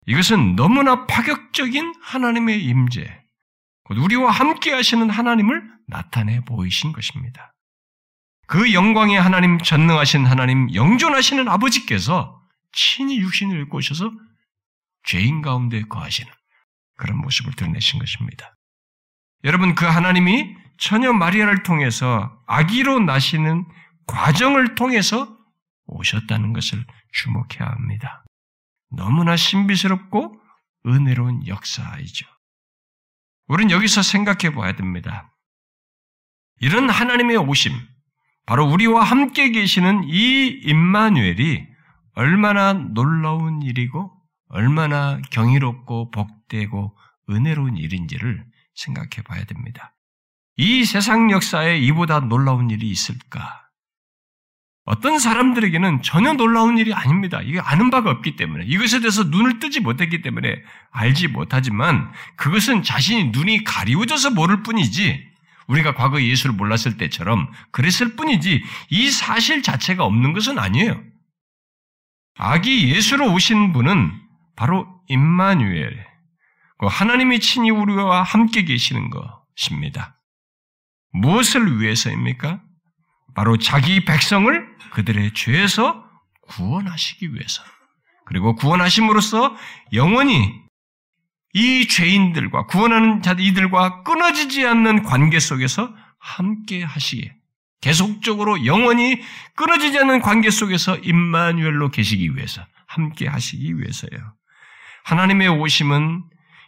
[0.06, 3.22] 이것은 너무나 파격적인 하나님의 임재,
[3.90, 7.52] 우리와 함께 하시는 하나님을 나타내 보이신 것입니다.
[8.46, 12.40] 그 영광의 하나님, 전능하신 하나님, 영존하시는 아버지께서
[12.72, 14.10] 친히 육신을 입고 오셔서
[15.04, 16.30] 죄인 가운데 거하시는
[16.96, 18.56] 그런 모습을 드러내신 것입니다.
[19.44, 23.66] 여러분 그 하나님이 처녀 마리아를 통해서 아기로 나시는
[24.06, 25.36] 과정을 통해서
[25.86, 28.24] 오셨다는 것을 주목해야 합니다.
[28.90, 30.40] 너무나 신비스럽고
[30.86, 32.26] 은혜로운 역사이죠.
[33.48, 35.32] 우리는 여기서 생각해 봐야 됩니다.
[36.60, 37.72] 이런 하나님의 오심,
[38.46, 41.66] 바로 우리와 함께 계시는 이 임마누엘이
[42.14, 44.12] 얼마나 놀라운 일이고
[44.48, 46.96] 얼마나 경이롭고 복되고
[47.30, 49.94] 은혜로운 일인지를 생각해 봐야 됩니다.
[50.56, 53.62] 이 세상 역사에 이보다 놀라운 일이 있을까?
[54.84, 57.40] 어떤 사람들에게는 전혀 놀라운 일이 아닙니다.
[57.40, 60.56] 이게 아는 바가 없기 때문에 이것에 대해서 눈을 뜨지 못했기 때문에
[60.90, 65.32] 알지 못하지만 그것은 자신이 눈이 가리워져서 모를 뿐이지
[65.68, 71.00] 우리가 과거 예수를 몰랐을 때처럼 그랬을 뿐이지 이 사실 자체가 없는 것은 아니에요.
[72.36, 74.20] 아기 예수로 오신 분은
[74.56, 76.06] 바로 임마누엘,
[76.78, 80.18] 그 하나님이 친히 우리와 함께 계시는 것입니다.
[81.12, 82.62] 무엇을 위해서입니까?
[83.34, 86.04] 바로 자기 백성을 그들의 죄에서
[86.48, 87.62] 구원하시기 위해서.
[88.26, 89.56] 그리고 구원하심으로써
[89.92, 90.62] 영원히
[91.54, 97.34] 이 죄인들과 구원하는 자들 이들과 끊어지지 않는 관계 속에서 함께 하시기에
[97.80, 99.20] 계속적으로 영원히
[99.56, 104.34] 끊어지지 않는 관계 속에서 임마누엘로 계시기 위해서 함께 하시기 위해서요.
[105.04, 106.22] 하나님의 오심은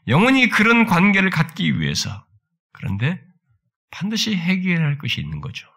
[0.08, 2.26] 영원히 그런 관계를 갖기 위해서
[2.72, 3.22] 그런데
[3.94, 5.68] 반드시 해결할 것이 있는 거죠.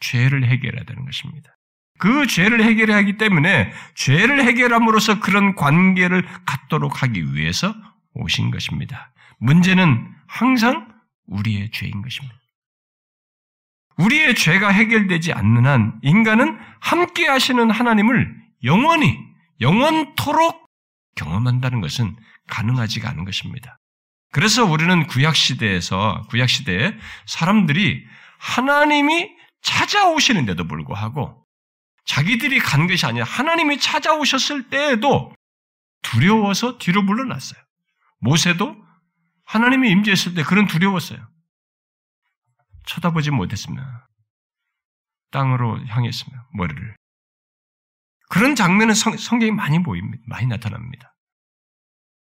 [0.00, 1.54] 죄를 해결해야 되는 것입니다.
[1.98, 7.74] 그 죄를 해결해야 하기 때문에 죄를 해결함으로써 그런 관계를 갖도록 하기 위해서
[8.14, 9.12] 오신 것입니다.
[9.38, 10.88] 문제는 항상
[11.26, 12.34] 우리의 죄인 것입니다.
[13.98, 19.18] 우리의 죄가 해결되지 않는 한 인간은 함께 하시는 하나님을 영원히,
[19.60, 20.66] 영원토록
[21.16, 22.16] 경험한다는 것은
[22.48, 23.79] 가능하지가 않은 것입니다.
[24.32, 28.06] 그래서 우리는 구약시대에서, 구약시대에 사람들이
[28.38, 29.30] 하나님이
[29.62, 31.44] 찾아오시는데도 불구하고
[32.04, 35.34] 자기들이 간 것이 아니라 하나님이 찾아오셨을 때에도
[36.02, 37.60] 두려워서 뒤로 물러났어요.
[38.20, 38.76] 모세도
[39.44, 41.28] 하나님이 임재했을 때 그런 두려웠어요.
[42.86, 44.08] 쳐다보지 못했습니다.
[45.30, 46.96] 땅으로 향했으며 머리를.
[48.28, 50.22] 그런 장면은 성, 성경이 많이 보입니다.
[50.26, 51.14] 많이 나타납니다.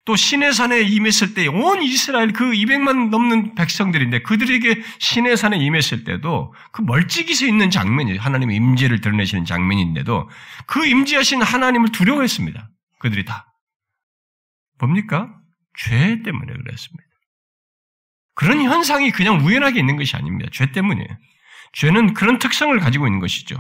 [0.06, 6.04] 또 신의 산에 임했을 때 온 이스라엘 그 200만 넘는 백성들인데 그들에게 신의 산에 임했을
[6.04, 10.30] 때도 그 멀찍이 서 있는 장면이 하나님의 임재를 드러내시는 장면인데도
[10.66, 12.70] 그 임재하신 하나님을 두려워했습니다.
[13.00, 13.54] 그들이 다.
[14.80, 15.34] 뭡니까?
[15.78, 17.04] 죄 때문에 그랬습니다.
[18.36, 20.50] 그런 현상이 그냥 우연하게 있는 것이 아닙니다.
[20.52, 21.08] 죄 때문이에요.
[21.74, 23.56] 죄는 그런 특성을 가지고 있는 것이죠.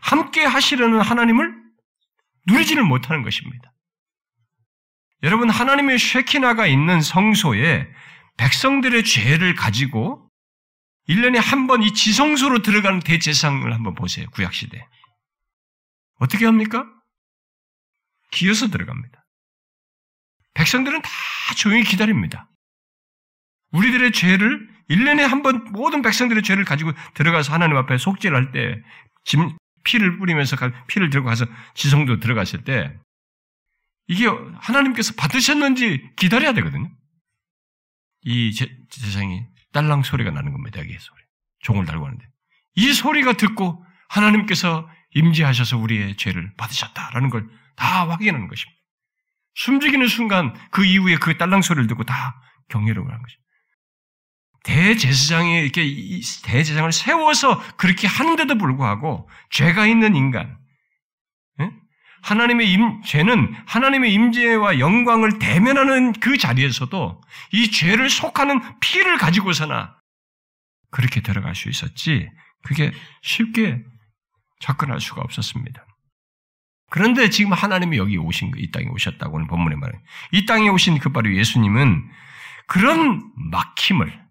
[0.00, 1.54] 함께 하시려는 하나님을
[2.46, 3.72] 누리지를 못하는 것입니다.
[5.22, 7.88] 여러분, 하나님의 쉐키나가 있는 성소에
[8.36, 10.28] 백성들의 죄를 가지고
[11.08, 14.26] 1년에 한 번 이 지성소로 들어가는 대제상을 한번 보세요.
[14.30, 14.84] 구약시대.
[16.18, 16.84] 어떻게 합니까?
[18.30, 19.24] 기어서 들어갑니다.
[20.54, 21.10] 백성들은 다
[21.56, 22.48] 조용히 기다립니다.
[23.72, 28.80] 우리들의 죄를 1년에 한 번 모든 백성들의 죄를 가지고 들어가서 하나님 앞에 속죄를 할 때,
[29.84, 30.56] 피를 뿌리면서
[30.86, 32.94] 피를 들고 가서 지성도 들어갔을 때,
[34.08, 36.90] 이게 하나님께서 받으셨는지 기다려야 되거든요.
[38.22, 40.80] 이 제, 세상이 딸랑 소리가 나는 겁니다.
[40.80, 41.20] 여기 소리.
[41.60, 42.24] 종을 달고 하는데.
[42.74, 48.80] 이 소리가 듣고 하나님께서 임재하셔서 우리의 죄를 받으셨다라는 걸 다 확인하는 것입니다.
[49.54, 53.42] 숨죽이는 순간 그 이후에 그 딸랑 소리를 듣고 다 경외를 하는 것입니다.
[54.64, 55.82] 대제사장이 이렇게
[56.44, 60.56] 대제사장을 세워서 그렇게 하는데도 불구하고 죄가 있는 인간,
[62.22, 67.20] 하나님의 임, 죄는 하나님의 임재와 영광을 대면하는 그 자리에서도
[67.52, 69.96] 이 죄를 속하는 피를 가지고 서나
[70.90, 72.28] 그렇게 들어갈 수 있었지,
[72.62, 73.82] 그게 쉽게
[74.60, 75.84] 접근할 수가 없었습니다.
[76.90, 80.00] 그런데 지금 하나님이 여기 오신, 이 땅에 오셨다고 는 본문에 말해요.
[80.30, 82.08] 이 땅에 오신 그 바로 예수님은
[82.66, 84.22] 그런 막힘을,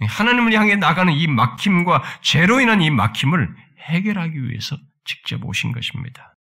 [0.00, 6.37] 하나님을 향해 나가는 이 막힘과 죄로 인한 이 막힘을 해결하기 위해서 직접 오신 것입니다.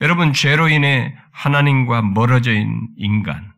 [0.00, 3.52] 여러분, 죄로 인해 하나님과 멀어져 있는 인간,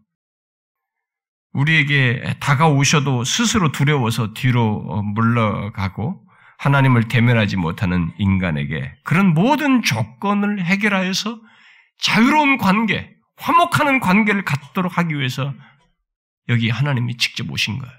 [1.53, 6.24] 우리에게 다가오셔도 스스로 두려워서 뒤로 물러가고
[6.59, 11.40] 하나님을 대면하지 못하는 인간에게 그런 모든 조건을 해결하여서
[12.01, 15.55] 자유로운 관계, 화목하는 관계를 갖도록 하기 위해서
[16.48, 17.94] 여기 하나님이 직접 오신 거예요.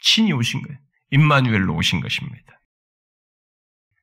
[0.00, 0.78] 친히 오신 거예요.
[1.10, 2.60] 임마누엘로 오신 것입니다.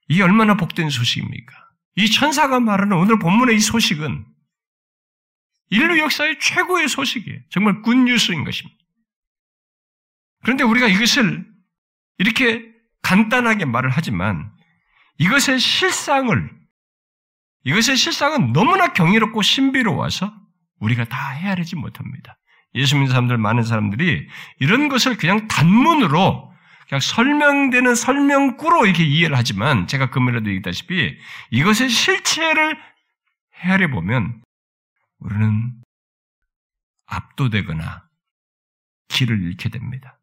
[0.08, 1.65] 이게 얼마나 복된 소식입니까?
[1.96, 4.26] 이 천사가 말하는 오늘 본문의 이 소식은
[5.70, 7.40] 인류 역사의 최고의 소식이에요.
[7.50, 8.78] 정말 굿뉴스인 것입니다.
[10.44, 11.46] 그런데 우리가 이것을
[12.18, 12.64] 이렇게
[13.02, 14.52] 간단하게 말을 하지만
[15.18, 16.52] 이것의 실상을
[17.64, 20.34] 이것의 실상은 너무나 경이롭고 신비로워서
[20.80, 22.38] 우리가 다 헤아리지 못합니다.
[22.76, 24.28] 예수 믿는 사람들 많은 사람들이
[24.60, 26.54] 이런 것을 그냥 단문으로
[26.88, 31.18] 그냥 설명되는 설명구로 이렇게 이해를 하지만 제가 금요일에도 얘기했다시피
[31.52, 32.78] 이것의 실체를
[33.56, 34.42] 헤아려 보면
[35.20, 35.74] 우리는
[37.08, 38.08] 압도되거나
[39.08, 40.20] 길을 잃게 됩니다.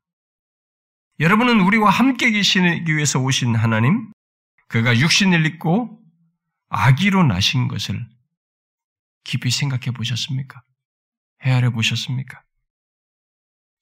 [1.20, 4.12] 여러분은 우리와 함께 계시기 위해서 오신 하나님,
[4.68, 6.00] 그가 육신을 입고
[6.68, 8.08] 아기로 나신 것을
[9.24, 10.62] 깊이 생각해 보셨습니까?
[11.42, 12.42] 헤아려 보셨습니까?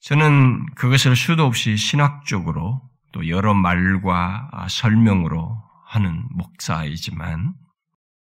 [0.01, 2.83] 저는 그것을 수도 없이 신학적으로
[3.13, 7.55] 또 여러 말과 설명으로 하는 목사이지만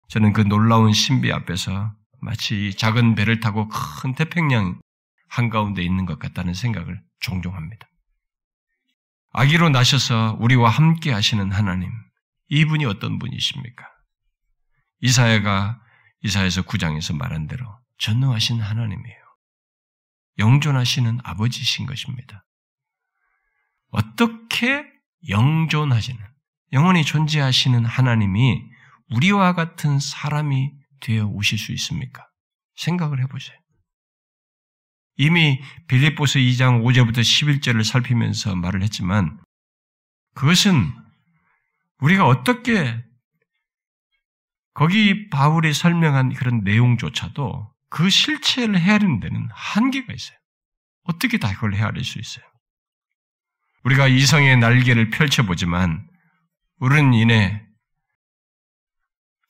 [0.08, 4.80] 저는 그 놀라운 신비 앞에서 마치 작은 배를 타고 큰 태평양
[5.28, 7.88] 한가운데 있는 것 같다는 생각을 종종 합니다.
[9.34, 11.89] 아기로 나셔서 우리와 함께 하시는 하나님,
[12.50, 13.86] 이분이 어떤 분이십니까?
[15.00, 15.80] 이사야가
[16.24, 17.65] 이사야서 9장에서 말한 대로
[17.97, 19.20] 전능하신 하나님이에요.
[20.41, 22.45] 영존하시는 아버지신 것입니다.
[23.89, 24.86] 어떻게
[25.30, 26.19] 영존하시는,
[26.73, 28.62] 영원히 존재하시는 하나님이
[29.12, 32.27] 우리와 같은 사람이 되어 오실 수 있습니까?
[32.75, 33.58] 생각을 해보세요.
[35.17, 39.39] 이미 빌립보스 2장 5절부터 11절을 살피면서 말을 했지만
[40.34, 40.91] 그것은
[41.99, 43.04] 우리가 어떻게
[44.73, 50.38] 거기 바울이 설명한 그런 내용조차도 그 실체를 헤아리는 데는 한계가 있어요.
[51.04, 52.45] 어떻게 다 그걸 헤아릴 수 있어요?
[53.84, 56.08] 우리가 이성의 날개를 펼쳐보지만
[56.80, 57.62] 우리는 이내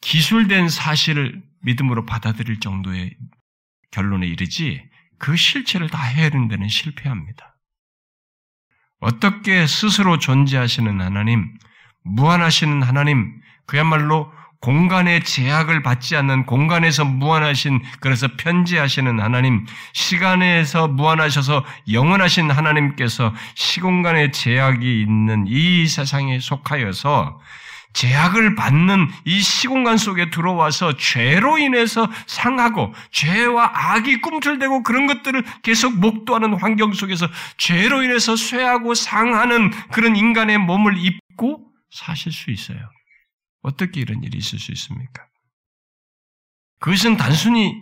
[0.02, 3.16] 기술된 사실을 믿음으로 받아들일 정도의
[3.92, 4.84] 결론에 이르지
[5.20, 7.56] 그 실체를 다 헤아리는 데는 실패합니다.
[9.02, 11.56] 어떻게 스스로 존재하시는 하나님,
[12.04, 22.52] 무한하시는 하나님, 그야말로 공간의 제약을 받지 않는 공간에서 무한하신 그래서 편지하시는 하나님, 시간에서 무한하셔서 영원하신
[22.52, 27.40] 하나님께서 시공간의 제약이 있는 이 세상에 속하여서
[27.94, 36.00] 제약을 받는 이 시공간 속에 들어와서 죄로 인해서 상하고 죄와 악이 꿈틀대고 그런 것들을 계속
[36.00, 42.78] 목도하는 환경 속에서 죄로 인해서 쇠하고 상하는 그런 인간의 몸을 입고 사실 수 있어요.
[43.62, 45.26] 어떻게 이런 일이 있을 수 있습니까?
[46.80, 47.76] 그것은 단순히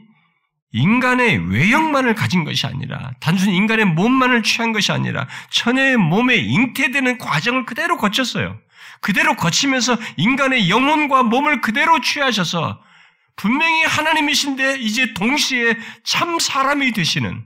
[0.72, 7.66] 인간의 외형만을 가진 것이 아니라, 단순히 인간의 몸만을 취한 것이 아니라, 천의 몸에 잉태되는 과정을
[7.66, 8.60] 그대로 거쳤어요.
[9.02, 12.82] 그대로 거치면서 인간의 영혼과 몸을 그대로 취하셔서,
[13.36, 17.46] 분명히 하나님이신데, 이제 동시에 참 사람이 되시는,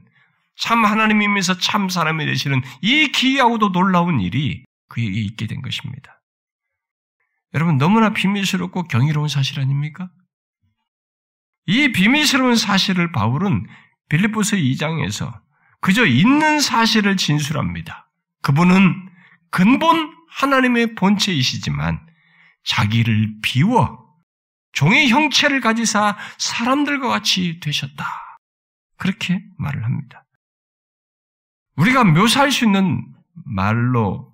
[0.58, 6.22] 참 하나님이면서 참 사람이 되시는 이 기이하고도 놀라운 일이 그에게 있게 된 것입니다.
[7.54, 10.10] 여러분 너무나 비밀스럽고 경이로운 사실 아닙니까?
[11.66, 13.68] 이 비밀스러운 사실을 바울은
[14.10, 15.42] 빌립보서 2장에서
[15.82, 18.10] 그저 있는 사실을 진술합니다.
[18.42, 19.10] 그분은
[19.50, 22.06] 근본 하나님의 본체이시지만
[22.66, 24.04] 자기를 비워
[24.72, 28.06] 종의 형체를 가지사 사람들과 같이 되셨다.
[28.98, 30.26] 그렇게 말을 합니다.
[31.76, 33.06] 우리가 묘사할 수 있는
[33.46, 34.33] 말로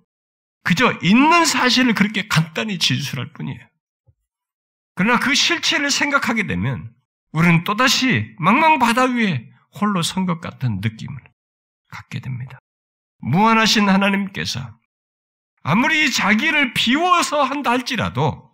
[0.70, 3.60] 그저 있는 사실을 그렇게 간단히 진술할 뿐이에요.
[4.94, 6.94] 그러나 그 실체를 생각하게 되면
[7.32, 9.50] 우리는 또다시 망망 바다 위에
[9.82, 11.24] 홀로 선 것 같은 느낌을
[11.88, 12.60] 갖게 됩니다.
[13.18, 14.78] 무한하신 하나님께서
[15.64, 18.54] 아무리 자기를 비워서 한다 할지라도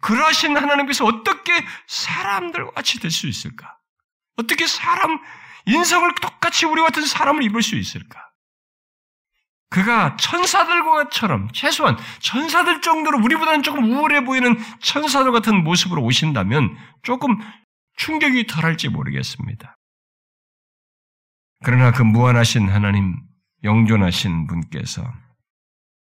[0.00, 1.52] 그러하신 하나님께서 어떻게
[1.86, 3.78] 사람들과 같이 될 수 있을까?
[4.34, 5.20] 어떻게 사람,
[5.66, 8.25] 인성을 똑같이 우리 같은 사람을 입을 수 있을까?
[9.68, 17.38] 그가 천사들과처럼 최소한 천사들 정도로 우리보다는 조금 우월해 보이는 천사들 같은 모습으로 오신다면 조금
[17.96, 19.76] 충격이 덜할지 모르겠습니다.
[21.64, 23.16] 그러나 그 무한하신 하나님,
[23.64, 25.02] 영존하신 분께서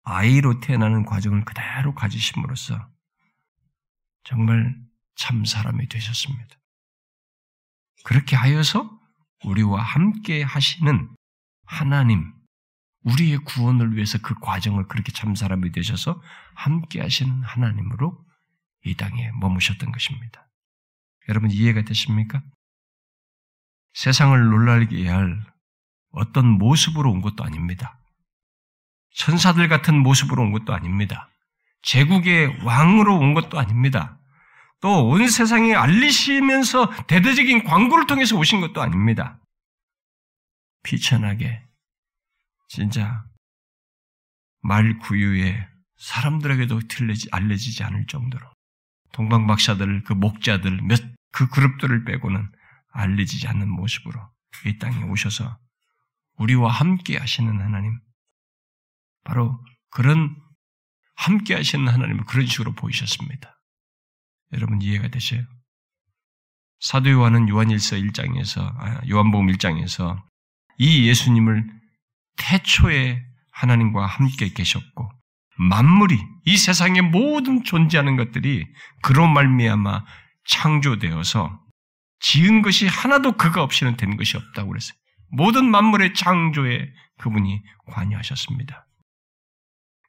[0.03, 2.89] 아이로 태어나는 과정을 그대로 가지심으로써
[4.23, 4.75] 정말
[5.15, 6.57] 참 사람이 되셨습니다.
[8.03, 8.89] 그렇게 하여서
[9.45, 11.15] 우리와 함께 하시는
[11.65, 12.33] 하나님,
[13.03, 16.21] 우리의 구원을 위해서 그 과정을 그렇게 참 사람이 되셔서
[16.55, 18.17] 함께 하시는 하나님으로
[18.85, 20.47] 이 땅에 머무셨던 것입니다.
[21.29, 22.41] 여러분 이해가 되십니까?
[23.93, 25.43] 세상을 놀라게 할
[26.11, 27.99] 어떤 모습으로 온 것도 아닙니다.
[29.15, 31.29] 천사들 같은 모습으로 온 것도 아닙니다.
[31.83, 34.19] 제국의 왕으로 온 것도 아닙니다.
[34.81, 39.39] 또 온 세상에 알리시면서 대대적인 광고를 통해서 오신 것도 아닙니다.
[40.83, 41.63] 비천하게
[42.67, 43.25] 진짜
[44.61, 48.51] 말 구유에 사람들에게도 틀리지 알려지지 않을 정도로
[49.11, 52.49] 동방박사들 그 목자들 몇 그 그룹들을 빼고는
[52.91, 54.31] 알려지지 않는 모습으로
[54.65, 55.57] 이 땅에 오셔서
[56.37, 57.99] 우리와 함께 하시는 하나님
[59.23, 60.35] 바로 그런
[61.15, 63.59] 함께 하시는 하나님을 그런 식으로 보이셨습니다.
[64.53, 65.43] 여러분 이해가 되셔요?
[66.79, 70.21] 사도 요한은 요한일서 1장에서 아, 요한복음 1장에서
[70.77, 71.81] 이 예수님을
[72.37, 75.09] 태초에 하나님과 함께 계셨고
[75.57, 78.65] 만물이 이 세상의 모든 존재하는 것들이
[79.01, 80.03] 그로 말미암아
[80.45, 81.59] 창조되어서
[82.19, 84.97] 지은 것이 하나도 그가 없이는 된 것이 없다고 그랬어요.
[85.29, 88.87] 모든 만물의 창조에 그분이 관여하셨습니다.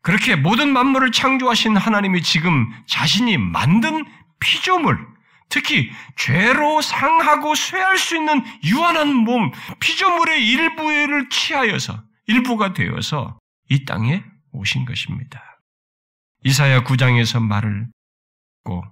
[0.02, 4.04] 그렇게 모든 만물을 창조하신 하나님이 지금 자신이 만든
[4.38, 4.98] 피조물,
[5.48, 14.24] 특히 죄로 상하고 쇠할 수 있는 유한한 몸, 피조물의 일부를 취하여서 일부가 되어서 이 땅에
[14.52, 15.60] 오신 것입니다.
[16.44, 17.88] 이사야 9장에서 말을
[18.64, 18.84] 고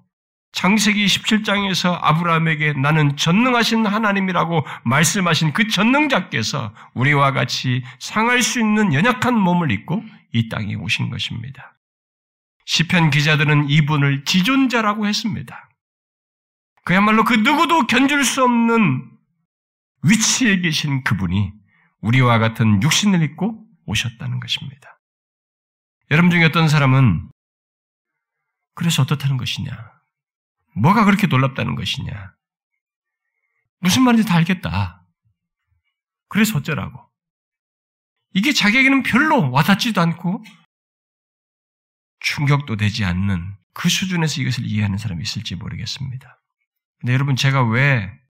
[0.52, 9.34] 창세기 17장에서 아브라함에게 나는 전능하신 하나님이라고 말씀하신 그 전능자께서 우리와 같이 상할 수 있는 연약한
[9.34, 11.78] 몸을 입고 이 땅에 오신 것입니다.
[12.66, 15.70] 시편 기자들은 이분을 지존자라고 했습니다.
[16.84, 19.10] 그야말로 그 누구도 견줄 수 없는
[20.04, 21.52] 위치에 계신 그분이
[22.02, 25.00] 우리와 같은 육신을 입고 오셨다는 것입니다.
[26.10, 27.30] 여러분 중에 어떤 사람은
[28.74, 29.70] 그래서 어떻다는 것이냐?
[30.76, 32.34] 뭐가 그렇게 놀랍다는 것이냐?
[33.78, 35.04] 무슨 말인지 다 알겠다.
[36.28, 37.10] 그래서 어쩌라고.
[38.34, 40.42] 이게 자기에게는 별로 와닿지도 않고
[42.20, 46.40] 충격도 되지 않는 그 수준에서 이것을 이해하는 사람이 있을지 모르겠습니다.
[47.00, 48.21] 근데 여러분 제가 왜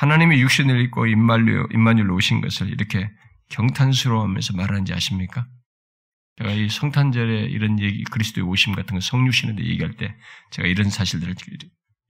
[0.00, 3.10] 하나님이 육신을 입고 임말로, 임마누엘로 오신 것을 이렇게
[3.50, 5.46] 경탄스러워하면서 말하는지 아십니까?
[6.38, 10.16] 제가 이 성탄절에 이런 얘기, 그리스도의 오심 같은 거 성육신에 얘기할 때
[10.52, 11.34] 제가 이런 사실들을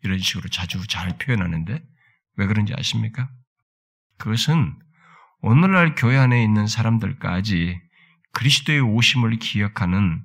[0.05, 1.83] 이런 식으로 자주 잘 표현하는데
[2.37, 3.29] 왜 그런지 아십니까?
[4.19, 4.79] 그것은
[5.41, 7.77] 오늘날 교회 안에 있는 사람들까지
[8.31, 10.23] 그리스도의 오심을 기억하는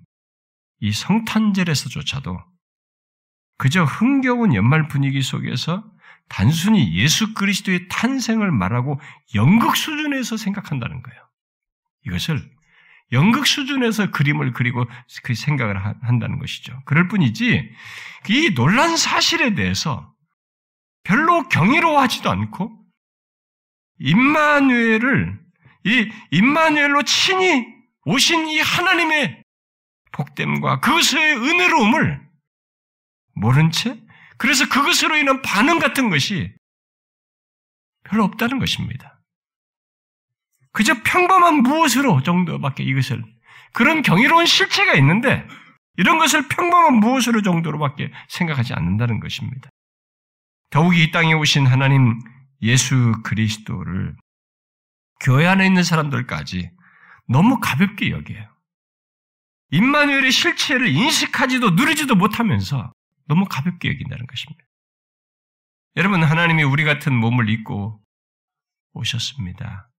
[0.82, 2.40] 이 성탄절에서조차도
[3.58, 5.84] 그저 흥겨운 연말 분위기 속에서
[6.30, 9.00] 단순히 예수 그리스도의 탄생을 말하고
[9.36, 11.22] 연극 수준에서 생각한다는 거예요.
[12.08, 12.56] 이것을
[13.12, 14.86] 연극 수준에서 그림을 그리고
[15.24, 16.82] 그 생각을 한다는 것이죠.
[16.86, 17.72] 그럴 뿐이지
[18.30, 20.12] 이 놀란 사실에 대해서
[21.04, 22.84] 별로 경이로워하지도 않고
[24.00, 25.40] 임마누엘을
[25.86, 27.66] 이 임마누엘로 친히
[28.06, 29.44] 오신 이 하나님의
[30.12, 32.26] 복됨과 그것의 은혜로움을
[33.36, 34.00] 모른 채
[34.38, 36.54] 그래서 그것으로 인한 반응 같은 것이
[38.04, 39.20] 별로 없다는 것입니다.
[40.72, 43.24] 그저 평범한 무엇으로 정도밖에 이것을
[43.74, 45.48] 그런 경이로운 실체가 있는데
[45.98, 49.70] 이런 것을 평범한 무엇으로 정도로밖에 생각하지 않는다는 것입니다.
[50.70, 52.20] 더욱이 이 땅에 오신 하나님
[52.62, 54.16] 예수 그리스도를
[55.22, 56.70] 교회 안에 있는 사람들까지
[57.28, 58.50] 너무 가볍게 여겨요.
[59.72, 62.92] 임마누엘의 실체를 인식하지도 누리지도 못하면서
[63.28, 64.64] 너무 가볍게 여긴다는 것입니다.
[65.98, 68.02] 여러분, 하나님이 우리 같은 몸을 입고
[68.94, 69.90] 오셨습니다.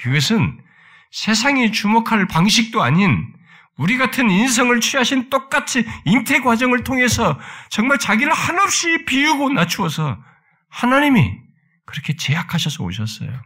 [0.00, 0.62] 그것은
[1.10, 3.32] 세상이 주목할 방식도 아닌
[3.76, 7.38] 우리 같은 인성을 취하신 똑같이 잉태 과정을 통해서
[7.70, 10.22] 정말 자기를 한없이 비우고 낮추어서
[10.68, 11.38] 하나님이
[11.84, 13.42] 그렇게 제약하셔서 오셨어요.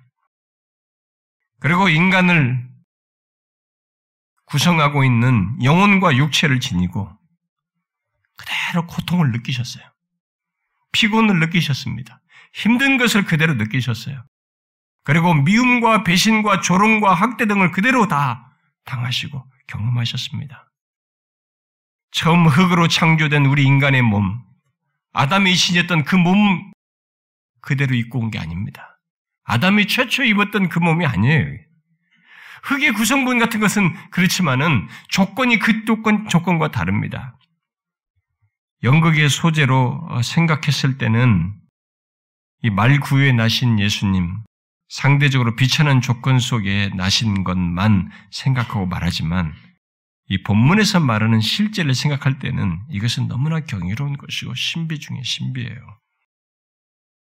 [1.61, 2.69] 그리고 인간을
[4.47, 7.11] 구성하고 있는 영혼과 육체를 지니고
[8.37, 9.85] 그대로 고통을 느끼셨어요.
[10.93, 12.21] 피곤을 느끼셨습니다.
[12.53, 14.25] 힘든 것을 그대로 느끼셨어요.
[15.05, 20.71] 그리고 미움과 배신과 조롱과 학대 등을 그대로 다 당하시고 경험하셨습니다.
[22.13, 24.43] 처음 흙으로 창조된 우리 인간의 몸,
[25.13, 26.73] 아담이 신했던 그 몸
[27.61, 28.99] 그대로 입고 온 게 아닙니다.
[29.45, 31.59] 아담이 최초 입었던 그 몸이 아니에요.
[32.65, 37.36] 흙의 구성분 같은 것은 그렇지만은 조건이 그 조건, 조건과 다릅니다.
[38.83, 41.55] 연극의 소재로 어, 생각했을 때는
[42.63, 44.43] 이 말구유에 나신 예수님,
[44.89, 49.55] 상대적으로 비천한 조건 속에 나신 것만 생각하고 말하지만
[50.29, 55.99] 이 본문에서 말하는 실제를 생각할 때는 이것은 너무나 경이로운 것이고 신비 중의 신비예요.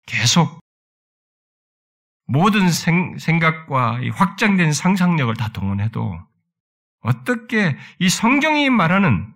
[0.06, 0.60] 계속
[2.26, 6.18] 모든 생, 각과 확장된 상상력을 다 동원해도
[7.00, 9.31] 어떻게 이 성경이 말하는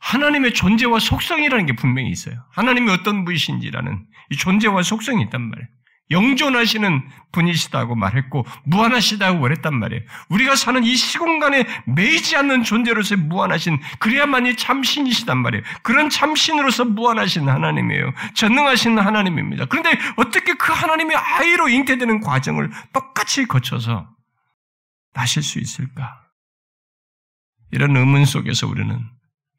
[0.00, 2.34] 하나님의 존재와 속성이라는 게 분명히 있어요.
[2.50, 5.68] 하나님이 어떤 분이신지라는 이 존재와 속성이 있단 말이에요.
[6.10, 10.02] 영존하시는 분이시다고 말했고 무한하시다고 말했단 말이에요.
[10.30, 15.62] 우리가 사는 이 시공간에 매이지 않는 존재로서의 무한하신 그래야만이 참신이시단 말이에요.
[15.82, 18.12] 그런 참신으로서 무한하신 하나님이에요.
[18.34, 19.66] 전능하신 하나님입니다.
[19.66, 24.08] 그런데 어떻게 그 하나님의 아이로 잉태되는 과정을 똑같이 거쳐서
[25.14, 26.20] 나실 수 있을까?
[27.70, 29.00] 이런 의문 속에서 우리는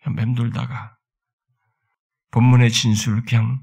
[0.09, 0.97] 맴돌다가
[2.31, 3.61] 본문의 진술을 그냥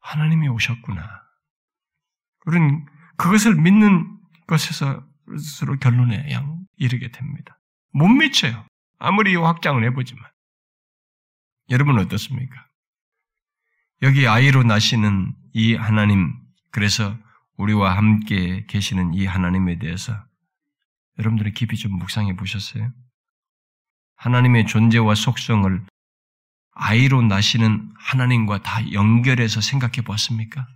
[0.00, 1.22] 하나님이 오셨구나.
[2.46, 2.86] 우리는
[3.16, 5.06] 그것을 믿는 것에서
[5.38, 7.58] 스스로 결론에 양 이르게 됩니다.
[7.92, 8.66] 못 미쳐요.
[8.98, 10.24] 아무리 확장을 해보지만.
[11.70, 12.66] 여러분 어떻습니까?
[14.02, 16.34] 여기 아이로 나시는 이 하나님,
[16.70, 17.16] 그래서
[17.56, 20.12] 우리와 함께 계시는 이 하나님에 대해서
[21.18, 22.92] 여러분들이 깊이 좀 묵상해 보셨어요?
[24.24, 25.82] 하나님의 존재와 속성을
[26.72, 30.66] 아이로 나시는 하나님과 다 연결해서 생각해 보았습니까?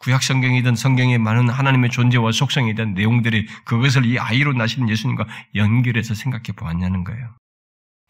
[0.00, 6.14] 구약 성경이든 성경에 많은 하나님의 존재와 속성에 대한 내용들이 그것을 이 아이로 나시는 예수님과 연결해서
[6.14, 7.34] 생각해 보았냐는 거예요.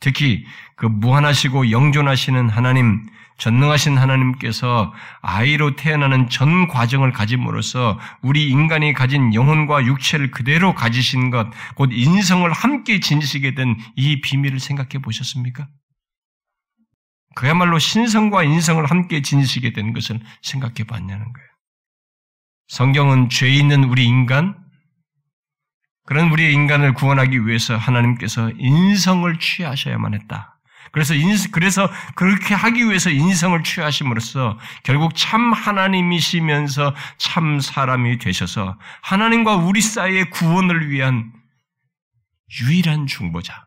[0.01, 0.45] 특히
[0.75, 3.07] 그 무한하시고 영존하시는 하나님,
[3.39, 11.49] 전능하신 하나님께서 아이로 태어나는 전 과정을 가짐으로써 우리 인간이 가진 영혼과 육체를 그대로 가지신 것,
[11.75, 15.69] 곧 인성을 함께 지니시게 된 이 비밀을 생각해 보셨습니까?
[17.35, 21.49] 그야말로 신성과 인성을 함께 지니시게 된 것을 생각해 봤냐는 거예요.
[22.69, 24.57] 성경은 죄 있는 우리 인간,
[26.07, 30.54] 그런 우리 인간을 구원하기 위해서 하나님께서 인성을 취하셔야만 했다.
[30.95, 39.57] 그래서 인, 그래서 그렇게 하기 위해서 인성을 취하심으로써 결국 참 하나님이시면서 참 사람이 되셔서 하나님과
[39.57, 41.33] 우리 사이의 구원을 위한
[42.63, 43.67] 유일한 중보자.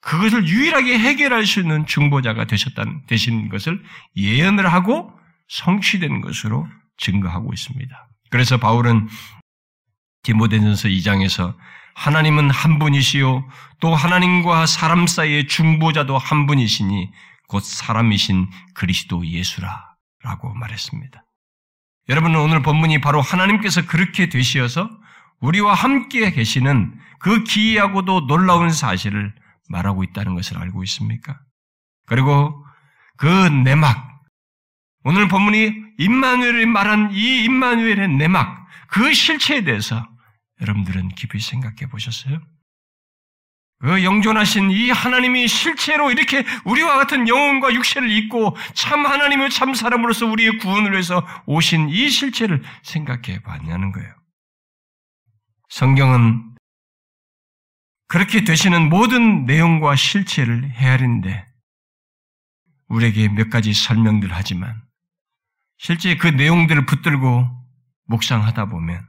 [0.00, 3.80] 그것을 유일하게 해결할 수 있는 중보자가 되셨다는, 되신 것을
[4.16, 5.12] 예언을 하고
[5.46, 6.66] 성취된 것으로
[6.96, 8.08] 증거하고 있습니다.
[8.30, 9.08] 그래서 바울은
[10.24, 11.54] 디모데전서 2장에서
[11.94, 13.48] 하나님은 한 분이시요
[13.80, 17.10] 또 하나님과 사람 사이의 중보자도 한 분이시니
[17.48, 21.24] 곧 사람이신 그리스도 예수라라고 말했습니다.
[22.08, 24.90] 여러분은 오늘 본문이 바로 하나님께서 그렇게 되시어서
[25.40, 29.34] 우리와 함께 계시는 그 기이하고도 놀라운 사실을
[29.68, 31.38] 말하고 있다는 것을 알고 있습니까?
[32.06, 32.64] 그리고
[33.16, 34.22] 그 내막,
[35.04, 40.06] 오늘 본문이 임마누엘이 말한 이 임마누엘의 내막, 그 실체에 대해서
[40.62, 42.40] 여러분들은 깊이 생각해 보셨어요?
[43.80, 50.26] 그 영존하신 이 하나님이 실체로 이렇게 우리와 같은 영혼과 육체를 입고 참 하나님의 참 사람으로서
[50.26, 54.14] 우리의 구원을 위해서 오신 이 실체를 생각해 봤냐는 거예요.
[55.68, 56.54] 성경은
[58.06, 61.44] 그렇게 되시는 모든 내용과 실체를 헤아리는데
[62.86, 64.80] 우리에게 몇 가지 설명들 하지만
[65.78, 67.48] 실제 그 내용들을 붙들고
[68.04, 69.08] 묵상하다 보면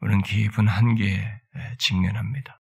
[0.00, 1.40] 우리는 깊은 한계에
[1.78, 2.60] 직면합니다.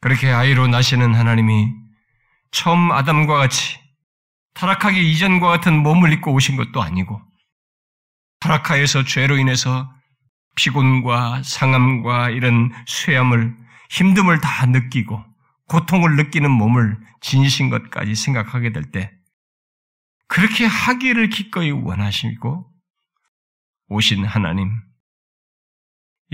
[0.00, 1.72] 그렇게 아이로 나시는 하나님이
[2.50, 3.78] 처음 아담과 같이
[4.54, 7.20] 타락하기 이전과 같은 몸을 입고 오신 것도 아니고
[8.40, 9.90] 타락하여서 죄로 인해서
[10.56, 13.56] 피곤과 상함과 이런 쇠함을
[13.90, 15.24] 힘듦을 다 느끼고
[15.68, 19.10] 고통을 느끼는 몸을 지니신 것까지 생각하게 될 때
[20.28, 22.70] 그렇게 하기를 기꺼이 원하시고
[23.88, 24.80] 오신 하나님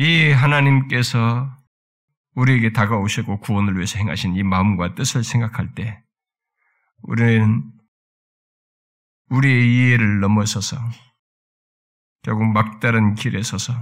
[0.00, 1.54] 이 하나님께서
[2.34, 6.02] 우리에게 다가오시고 구원을 위해서 행하신 이 마음과 뜻을 생각할 때
[7.02, 7.70] 우리는
[9.28, 10.78] 우리의 이해를 넘어서서
[12.22, 13.74] 결국 막다른 길에 서서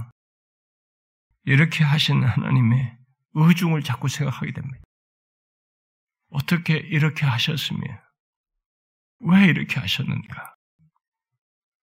[1.45, 2.97] 이렇게 하신 하나님의
[3.35, 4.83] 의중을 자꾸 생각하게 됩니다.
[6.31, 7.79] 어떻게 이렇게 하셨으며
[9.21, 10.53] 왜 이렇게 하셨는가?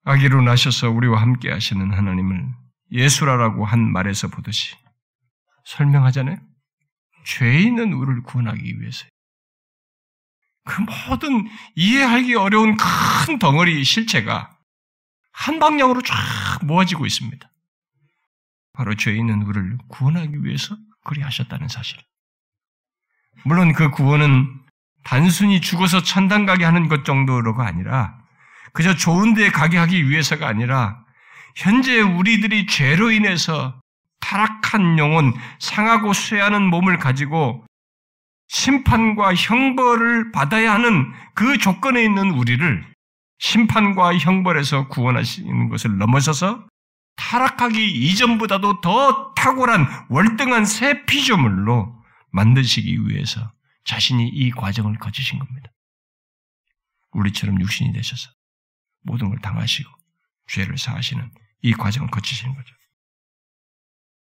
[0.04, 4.76] 아기로 나셔서 우리와 함께 하시는 하나님을 예수라라고 한 말에서 보듯이
[5.64, 6.38] 설명하잖아요.
[7.24, 9.06] 죄 있는 우리를 구원하기 위해서.
[10.64, 14.56] 그 모든 이해하기 어려운 큰 덩어리 실체가
[15.32, 16.14] 한 방향으로 쫙
[16.62, 17.50] 모아지고 있습니다.
[18.72, 21.98] 바로 죄 있는 우리를 구원하기 위해서 그리 하셨다는 사실.
[23.44, 24.60] 물론 그 구원은
[25.04, 28.20] 단순히 죽어서 천당 가게 하는 것 정도로가 아니라
[28.72, 31.05] 그저 좋은 데 가게 하기 위해서가 아니라
[31.56, 33.80] 현재 우리들이 죄로 인해서
[34.20, 37.64] 타락한 영혼, 상하고 쇠하는 몸을 가지고
[38.48, 42.84] 심판과 형벌을 받아야 하는 그 조건에 있는 우리를
[43.38, 46.66] 심판과 형벌에서 구원하시는 것을 넘어서서
[47.16, 53.50] 타락하기 이전보다도 더 탁월한 월등한 새 피조물로 만드시기 위해서
[53.84, 55.70] 자신이 이 과정을 거치신 겁니다.
[57.12, 58.30] 우리처럼 육신이 되셔서
[59.02, 59.90] 모든 걸 당하시고
[60.48, 61.30] 죄를 사하시는
[61.62, 62.74] 이 과정을 거치시는 거죠.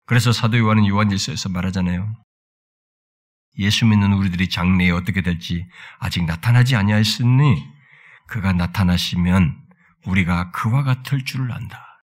[0.06, 2.24] 그래서 사도 요한은 요한일서에서 말하잖아요.
[3.60, 5.66] 예수 믿는 우리들이 장래에 어떻게 될지
[6.00, 7.64] 아직 나타나지 아니하였으니
[8.28, 9.62] 그가 나타나시면
[10.06, 12.04] 우리가 그와 같을 줄을 안다.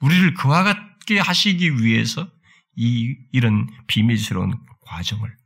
[0.00, 2.28] 우리를 그와 같게 하시기 위해서
[2.76, 5.36] 이 이런 비밀스러운 과정을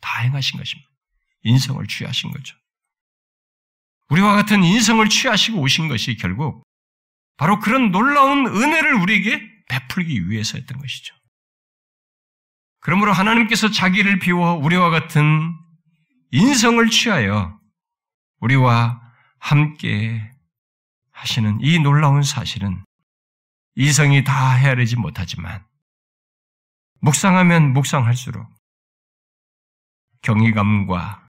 [0.00, 0.88] 다 행하신 것입니다.
[1.42, 2.56] 인성을 취하신 거죠.
[4.10, 6.62] 우리와 같은 인성을 취하시고 오신 것이 결국
[7.38, 11.14] 바로 그런 놀라운 은혜를 우리에게 베풀기 위해서였던 것이죠.
[12.80, 15.56] 그러므로 하나님께서 자기를 비워 우리와 같은
[16.30, 17.58] 인성을 취하여
[18.40, 19.00] 우리와
[19.38, 20.30] 함께
[21.12, 22.84] 하시는 이 놀라운 사실은
[23.74, 25.64] 이성이 다 헤아리지 못하지만
[27.00, 28.46] 묵상하면 묵상할수록
[30.22, 31.28] 경이감과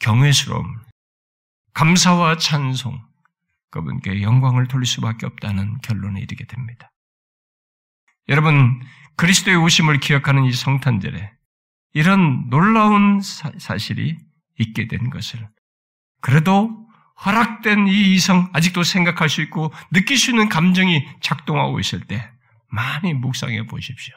[0.00, 0.80] 경외스러움,
[1.74, 3.00] 감사와 찬송,
[3.74, 6.92] 그분께 영광을 돌릴 수밖에 없다는 결론에 이르게 됩니다.
[8.28, 8.80] 여러분,
[9.16, 11.32] 그리스도의 오심을 기억하는 이 성탄절에
[11.92, 14.16] 이런 놀라운 사, 실이
[14.60, 15.48] 있게 된 것을
[16.20, 16.70] 그래도
[17.24, 22.30] 허락된 이 이성 아직도 생각할 수 있고 느낄 수 있는 감정이 작동하고 있을 때
[22.70, 24.14] 많이 묵상해 보십시오.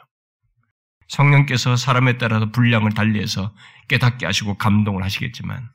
[1.08, 3.52] 성령께서 사람에 따라서 분량을 달리해서
[3.88, 5.68] 깨닫게 하시고 감동을 하시겠지만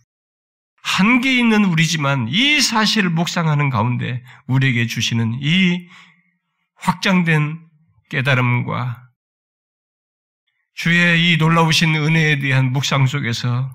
[0.84, 5.88] 한계 있는 우리지만 이 사실을 묵상하는 가운데 우리에게 주시는 이
[6.76, 7.60] 확장된
[8.10, 9.02] 깨달음과
[10.76, 13.74] 주의 이 놀라우신 은혜에 대한 묵상 속에서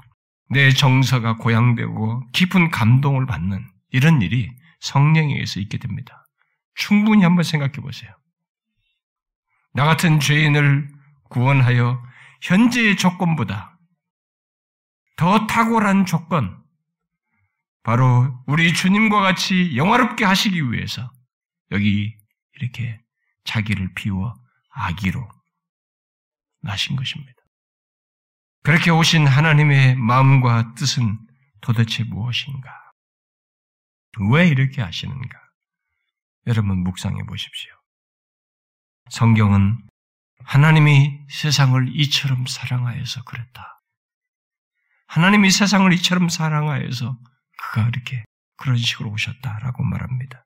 [0.51, 4.51] 내 정서가 고양되고 깊은 감동을 받는 이런 일이
[4.81, 6.27] 성령에 의해서 있게 됩니다.
[6.75, 8.13] 충분히 한번 생각해 보세요.
[9.73, 10.89] 나 같은 죄인을
[11.31, 12.03] 구원하여
[12.43, 13.79] 현재의 조건보다
[15.17, 16.63] 더 탁월한 조건,
[17.89, 21.11] 바로 우리 주님과 같이 영화롭게 하시기 위해서
[21.71, 22.15] 여기
[22.53, 23.01] 이렇게
[23.45, 24.35] 자기를 비워
[24.69, 25.27] 아기로
[26.61, 27.33] 나신 것입니다.
[28.63, 31.19] 그렇게 오신 하나님의 마음과 뜻은
[31.63, 32.69] 도대체 무엇인가?
[34.33, 35.39] 왜 이렇게 하시는가?
[36.47, 37.73] 여러분 묵상해 보십시오.
[39.09, 39.79] 성경은
[40.45, 43.81] 하나님이 세상을 이처럼 사랑하여서 그랬다.
[45.07, 47.17] 하나님이 세상을 이처럼 사랑하여서
[47.69, 48.25] 그가 이렇게
[48.57, 50.45] 그런 식으로 오셨다라고 말합니다.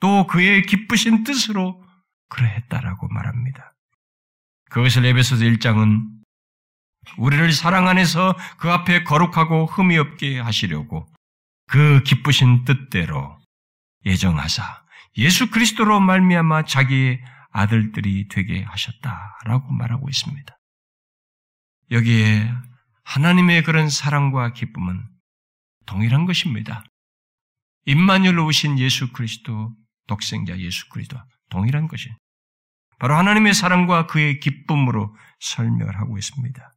[0.00, 1.82] 또 그의 기쁘신 뜻으로
[2.28, 3.74] 그러했다라고 말합니다.
[4.70, 6.02] 그것을 에베소서 1장은
[7.18, 11.06] 우리를 사랑 안에서 그 앞에 거룩하고 흠이 없게 하시려고
[11.68, 13.38] 그 기쁘신 뜻대로
[14.06, 14.82] 예정하사
[15.18, 20.56] 예수 그리스도로 말미암아 자기의 아들들이 되게 하셨다라고 말하고 있습니다.
[21.90, 22.50] 여기에
[23.04, 25.11] 하나님의 그런 사랑과 기쁨은
[25.86, 26.84] 동일한 것입니다.
[27.86, 29.74] 임마누엘로 오신 예수 그리스도
[30.06, 31.18] 독생자 예수 그리스도
[31.50, 32.08] 동일한 것이
[32.98, 36.72] 바로 하나님의 사랑과 그의 기쁨으로 설명을 하고 있습니다.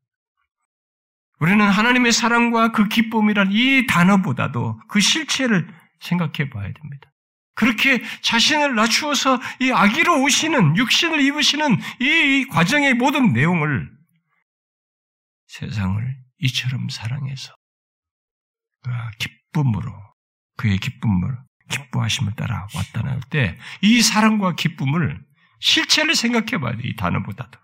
[1.40, 5.68] 우리는 하나님의 사랑과 그 기쁨이란 이 단어보다도 그 실체를
[6.00, 7.12] 생각해 봐야 됩니다.
[7.56, 13.90] 그렇게 자신을 낮추어서 이 아기로 오시는 육신을 입으시는 이 과정의 모든 내용을
[15.48, 17.55] 세상을 이처럼 사랑해서 그
[19.20, 19.92] 기쁨으로
[20.58, 21.38] 그의 기쁨을
[21.70, 25.24] 기뻐하심을 따라 왔다는 할 때 이 사랑과 기쁨을
[25.60, 27.60] 실체를 생각해 봐야 돼, 이 단어보다도.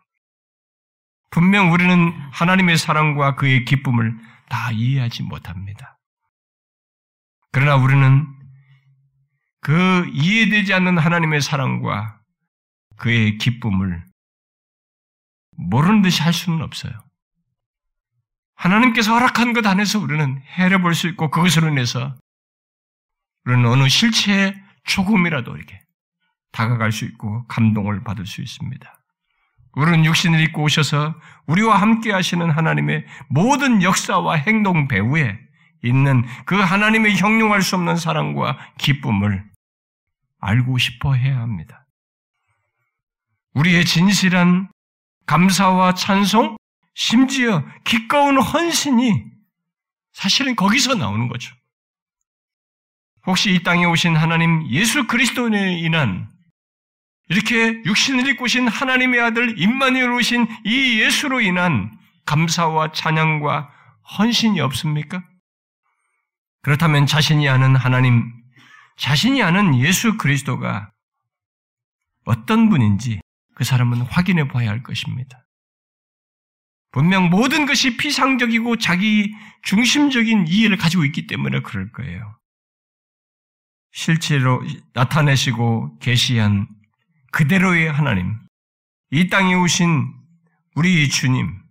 [1.30, 4.17] 분명 우리는 하나님의 사랑과 그의 기쁨을
[4.49, 5.97] 다 이해하지 못합니다.
[7.51, 8.28] 그러나 우리는
[9.61, 12.19] 그 이해되지 않는 하나님의 사랑과
[12.97, 14.03] 그의 기쁨을
[15.57, 16.91] 모르는 듯이 할 수는 없어요.
[18.62, 22.16] 하나님께서 허락한 것 안에서 우리는 해려볼 수 있고 그것으로 인해서
[23.45, 24.53] 우리는 어느 실체에
[24.84, 25.82] 조금이라도 이렇게
[26.51, 29.03] 다가갈 수 있고 감동을 받을 수 있습니다.
[29.74, 31.16] 우리는 육신을 입고 오셔서
[31.47, 35.39] 우리와 함께 하시는 하나님의 모든 역사와 행동 배후에
[35.84, 39.43] 있는 그 하나님의 형용할 수 없는 사랑과 기쁨을
[40.39, 41.88] 알고 싶어 해야 합니다.
[43.55, 44.70] 우리의 진실한
[45.26, 46.57] 감사와 찬송,
[46.94, 49.24] 심지어 기꺼운 헌신이
[50.14, 51.54] 사실은 거기서 나오는 거죠.
[53.28, 56.30] 혹시 이 땅에 오신 하나님 예수 그리스도에 인한
[57.30, 63.72] 이렇게 육신을 입고 오신 하나님의 아들 임마누엘 오신 이 예수로 인한 감사와 찬양과
[64.18, 65.24] 헌신이 없습니까?
[66.62, 68.32] 그렇다면 자신이 아는 하나님,
[68.98, 70.92] 자신이 아는 예수 그리스도가
[72.26, 73.22] 어떤 분인지
[73.56, 75.46] 그 사람은 확인해 봐야 할 것입니다.
[76.92, 79.34] 분명 모든 것이 피상적이고 자기
[79.64, 82.38] 중심적인 이해를 가지고 있기 때문에 그럴 거예요.
[83.92, 84.64] 실제로
[84.94, 86.68] 나타내시고 계시한
[87.32, 88.38] 그대로의 하나님,
[89.12, 90.14] 이 땅에 오신
[90.76, 91.62] 우리 주님,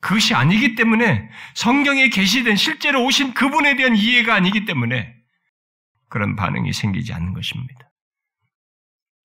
[0.00, 5.14] 그것이 아니기 때문에 성경에 계시된 실제로 오신 그분에 대한 이해가 아니기 때문에
[6.08, 7.90] 그런 반응이 생기지 않는 것입니다.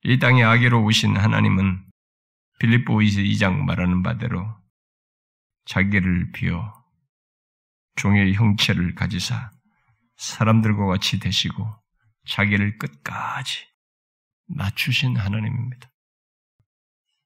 [0.03, 1.83] 이 땅에 아기로 오신 하나님은
[2.59, 4.58] 빌립보 2장 말하는 바대로
[5.69, 6.73] 자기를 비워
[7.95, 9.51] 종의 형체를 가지사
[10.17, 11.63] 사람들과 같이 되시고
[12.27, 13.67] 자기를 끝까지
[14.47, 15.91] 낮추신 하나님입니다.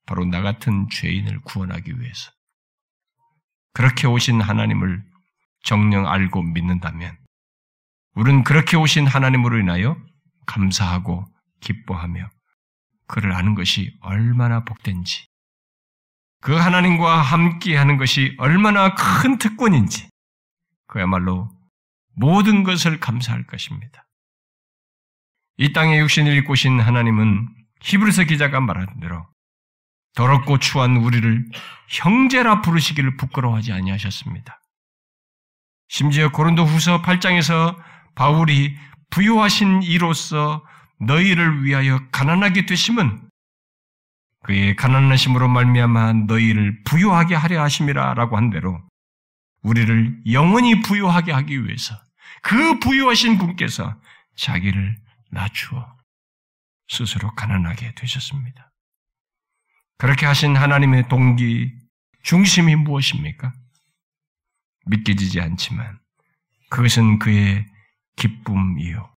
[0.06, 2.30] 바로 나 같은 죄인을 구원하기 위해서.
[3.72, 5.02] 그렇게 오신 하나님을
[5.62, 7.16] 정령 알고 믿는다면,
[8.14, 9.96] 우리는 그렇게 오신 하나님으로 인하여
[10.44, 11.26] 감사하고
[11.60, 12.28] 기뻐하며
[13.06, 15.26] 그를 아는 것이 얼마나 복된지,
[16.44, 20.10] 그 하나님과 함께 하는 것이 얼마나 큰 특권인지,
[20.86, 21.48] 그야말로
[22.14, 24.04] 모든 것을 감사할 것입니다.
[25.56, 27.48] 이 땅에 육신을 입고 오신 하나님은
[27.80, 29.26] 히브리서 기자가 말한 대로
[30.14, 31.46] 더럽고 추한 우리를
[31.88, 34.60] 형제라 부르시기를 부끄러워하지 아니하셨습니다.
[35.88, 37.74] 심지어 고린도 후서 8장에서
[38.14, 38.76] 바울이
[39.08, 40.62] 부유하신 이로써
[41.00, 43.30] 너희를 위하여 가난하게 되심은
[44.44, 48.80] 그의 가난하심으로 말미암아 너희를 부유하게 하려 하심이라라고 한 대로
[49.62, 51.94] 우리를 영원히 부유하게 하기 위해서
[52.42, 53.98] 그 부유하신 분께서
[54.36, 54.96] 자기를
[55.30, 55.96] 낮추어
[56.88, 58.70] 스스로 가난하게 되셨습니다.
[59.96, 61.72] 그렇게 하신 하나님의 동기,
[62.22, 63.50] 중심이 무엇입니까?
[64.86, 65.98] 믿기지지 않지만
[66.68, 67.64] 그것은 그의
[68.16, 69.10] 기쁨이요.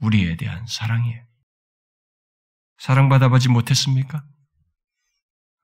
[0.00, 1.24] 우리에 대한 사랑이에요.
[2.78, 4.24] 사랑받아보지 못했습니까?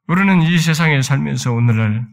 [0.09, 2.07] 우리는 이 세상에 살면서 오늘날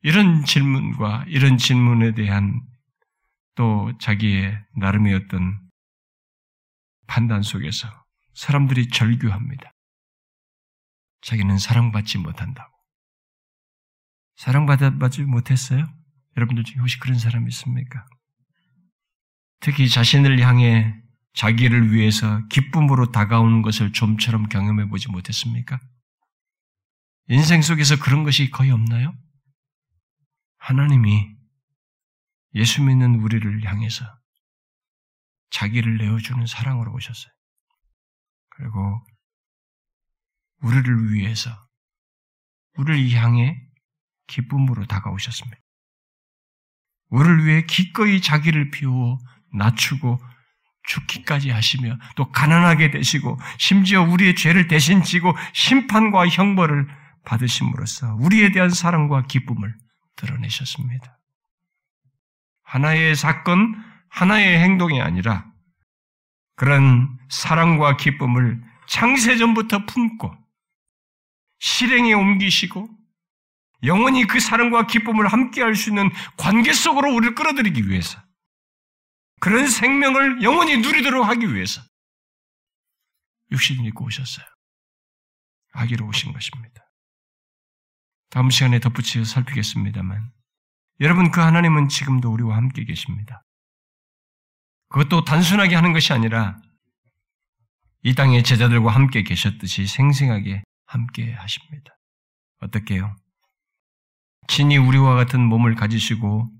[0.00, 2.62] 이런 질문과 이런 질문에 대한
[3.54, 5.60] 또 자기의 나름의 어떤
[7.06, 7.88] 판단 속에서
[8.32, 9.70] 사람들이 절규합니다.
[11.20, 12.72] 자기는 사랑받지 못한다고.
[14.36, 15.86] 사랑받지 못했어요?
[16.38, 18.06] 여러분들 중에 혹시 그런 사람 있습니까?
[19.60, 20.94] 특히 자신을 향해
[21.34, 25.78] 자기를 위해서 기쁨으로 다가오는 것을 좀처럼 경험해 보지 못했습니까?
[27.32, 29.16] 인생 속에서 그런 것이 거의 없나요?
[30.58, 31.34] 하나님이
[32.54, 34.04] 예수 믿는 우리를 향해서
[35.48, 37.32] 자기를 내어주는 사랑으로 오셨어요.
[38.50, 39.06] 그리고
[40.60, 41.50] 우리를 위해서
[42.76, 43.58] 우리를 향해
[44.26, 45.56] 기쁨으로 다가오셨습니다.
[47.08, 49.18] 우리를 위해 기꺼이 자기를 비워
[49.54, 50.20] 낮추고
[50.82, 58.70] 죽기까지 하시며 또 가난하게 되시고 심지어 우리의 죄를 대신 지고 심판과 형벌을 받으심으로써 우리에 대한
[58.70, 59.76] 사랑과 기쁨을
[60.16, 61.18] 드러내셨습니다.
[62.62, 63.74] 하나의 사건,
[64.08, 65.50] 하나의 행동이 아니라
[66.56, 70.36] 그런 사랑과 기쁨을 창세전부터 품고
[71.58, 72.88] 실행에 옮기시고
[73.84, 78.20] 영원히 그 사랑과 기쁨을 함께 할 수 있는 관계 속으로 우리를 끌어들이기 위해서
[79.40, 81.82] 그런 생명을 영원히 누리도록 하기 위해서
[83.50, 84.46] 육신을 입고 오셨어요.
[85.72, 86.91] 아기로 오신 것입니다.
[88.32, 90.32] 다음 시간에 덧붙여 살피겠습니다만
[91.00, 93.44] 여러분 그 하나님은 지금도 우리와 함께 계십니다.
[94.88, 96.56] 그것도 단순하게 하는 것이 아니라
[98.02, 101.94] 이 땅의 제자들과 함께 계셨듯이 생생하게 함께 하십니다.
[102.60, 103.14] 어떻게요?
[104.48, 106.50] 친히 우리와 같은 몸을 가지시고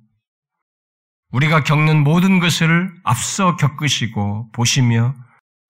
[1.31, 5.15] 우리가 겪는 모든 것을 앞서 겪으시고 보시며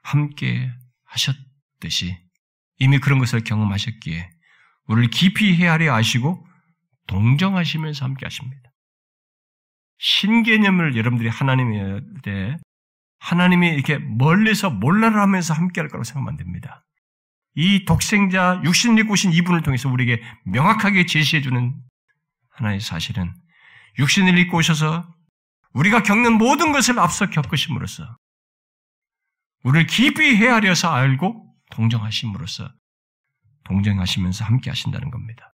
[0.03, 0.69] 함께
[1.05, 2.19] 하셨듯이
[2.79, 4.42] 이미 그런 것을 경험하셨기에
[4.89, 6.47] 우리를 깊이 헤아려 아시고
[7.07, 8.71] 동정하시면서 함께 하십니다.
[9.99, 12.57] 신개념을 여러분들이 하나님에 대해
[13.21, 16.85] 하나님이 이렇게 멀리서 몰라를 하면서 함께 할 거라고 생각하면 안 됩니다.
[17.55, 21.75] 이 독생자 육신을 입고 오신 이분을 통해서 우리에게 명확하게 제시해주는
[22.51, 23.33] 하나의 사실은
[23.99, 25.07] 육신을 입고 오셔서
[25.75, 28.17] 우리가 겪는 모든 것을 앞서 겪으심으로써
[29.65, 32.73] 우리를 깊이 헤아려서 알고 동정하심으로써
[33.65, 35.55] 동정하시면서 함께 하신다는 겁니다.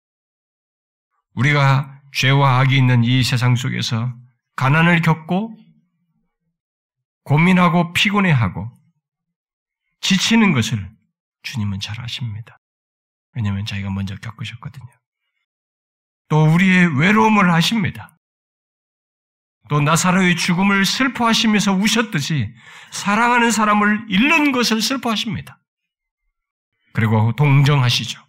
[1.34, 4.14] 우리가 죄와 악이 있는 이 세상 속에서
[4.56, 5.58] 가난을 겪고
[7.24, 8.70] 고민하고 피곤해하고
[10.00, 10.90] 지치는 것을
[11.42, 12.58] 주님은 잘 아십니다.
[13.32, 14.86] 왜냐하면 자기가 먼저 겪으셨거든요.
[16.28, 18.16] 또 우리의 외로움을 아십니다.
[19.68, 22.54] 또 나사로의 죽음을 슬퍼하시면서 우셨듯이
[22.92, 25.58] 사랑하는 사람을 잃는 것을 슬퍼하십니다.
[26.94, 28.24] 그리고 동정하시죠.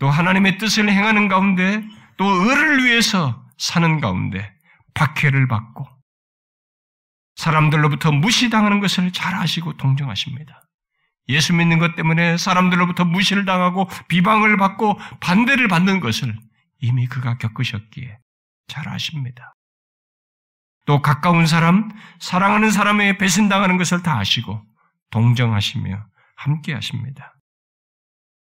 [0.00, 1.84] 또 하나님의 뜻을 행하는 가운데
[2.16, 4.52] 또 을을 위해서 사는 가운데
[4.94, 5.86] 박해를 받고
[7.36, 10.62] 사람들로부터 무시당하는 것을 잘 아시고 동정하십니다.
[11.28, 16.36] 예수 믿는 것 때문에 사람들로부터 무시를 당하고 비방을 받고 반대를 받는 것을
[16.80, 18.18] 이미 그가 겪으셨기에
[18.68, 19.54] 잘 아십니다.
[20.84, 24.60] 또 가까운 사람, 사랑하는 사람의 배신당하는 것을 다 아시고
[25.10, 27.34] 동정하시며 함께 하십니다.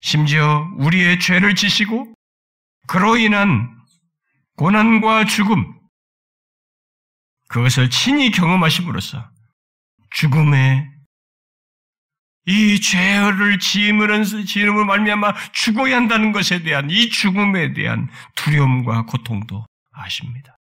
[0.01, 2.13] 심지어 우리의 죄를 지시고
[2.87, 3.69] 그로 인한
[4.57, 5.65] 고난과 죽음,
[7.49, 9.29] 그것을 친히 경험하심으로써
[10.11, 10.89] 죽음의
[12.45, 20.57] 이 죄를 지으면서 지음을 말미암아 죽어야 한다는 것에 대한 이 죽음에 대한 두려움과 고통도 아십니다.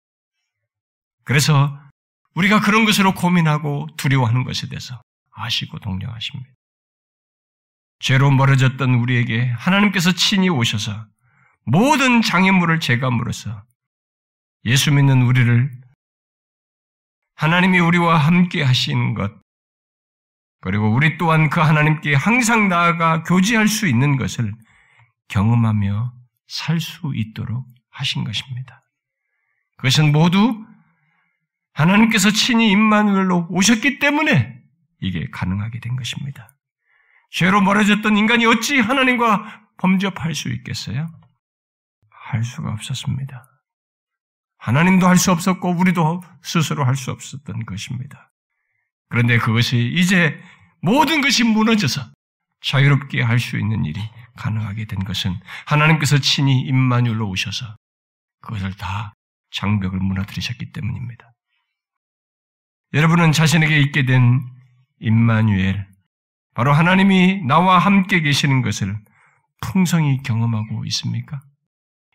[1.24, 1.78] 그래서
[2.34, 5.00] 우리가 그런 것으로 고민하고 두려워하는 것에 대해서
[5.32, 6.55] 아시고 동정하십니다.
[7.98, 11.06] 죄로 멀어졌던 우리에게 하나님께서 친히 오셔서
[11.64, 13.64] 모든 장애물을 제감으로써
[14.64, 15.70] 예수 믿는 우리를
[17.34, 19.32] 하나님이 우리와 함께 하시는 것,
[20.60, 24.52] 그리고 우리 또한 그 하나님께 항상 나아가 교제할 수 있는 것을
[25.28, 26.12] 경험하며
[26.48, 28.82] 살 수 있도록 하신 것입니다.
[29.76, 30.64] 그것은 모두
[31.72, 34.60] 하나님께서 친히 임마누엘로 오셨기 때문에
[35.00, 36.55] 이게 가능하게 된 것입니다.
[37.30, 41.08] 죄로 멀어졌던 인간이 어찌 하나님과 범접할 수 있겠어요?
[42.10, 43.44] 할 수가 없었습니다.
[44.58, 48.32] 하나님도 할 수 없었고 우리도 스스로 할 수 없었던 것입니다.
[49.08, 50.40] 그런데 그것이 이제
[50.80, 52.02] 모든 것이 무너져서
[52.62, 54.00] 자유롭게 할 수 있는 일이
[54.36, 57.76] 가능하게 된 것은 하나님께서 친히 임마누엘로 오셔서
[58.42, 59.12] 그것을 다
[59.52, 61.32] 장벽을 무너뜨리셨기 때문입니다.
[62.92, 64.40] 여러분은 자신에게 있게 된
[65.00, 65.86] 임마누엘,
[66.56, 68.98] 바로 하나님이 나와 함께 계시는 것을
[69.60, 71.42] 풍성히 경험하고 있습니까?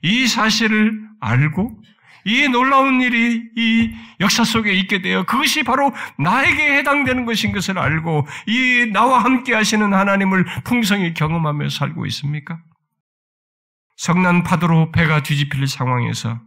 [0.01, 1.79] 이 사실을 알고
[2.25, 8.25] 이 놀라운 일이 이 역사 속에 있게 되어 그것이 바로 나에게 해당되는 것인 것을 알고
[8.47, 12.59] 이 나와 함께 하시는 하나님을 풍성히 경험하며 살고 있습니까?
[13.97, 16.41] 성난 파도로 배가 뒤집힐 상황에서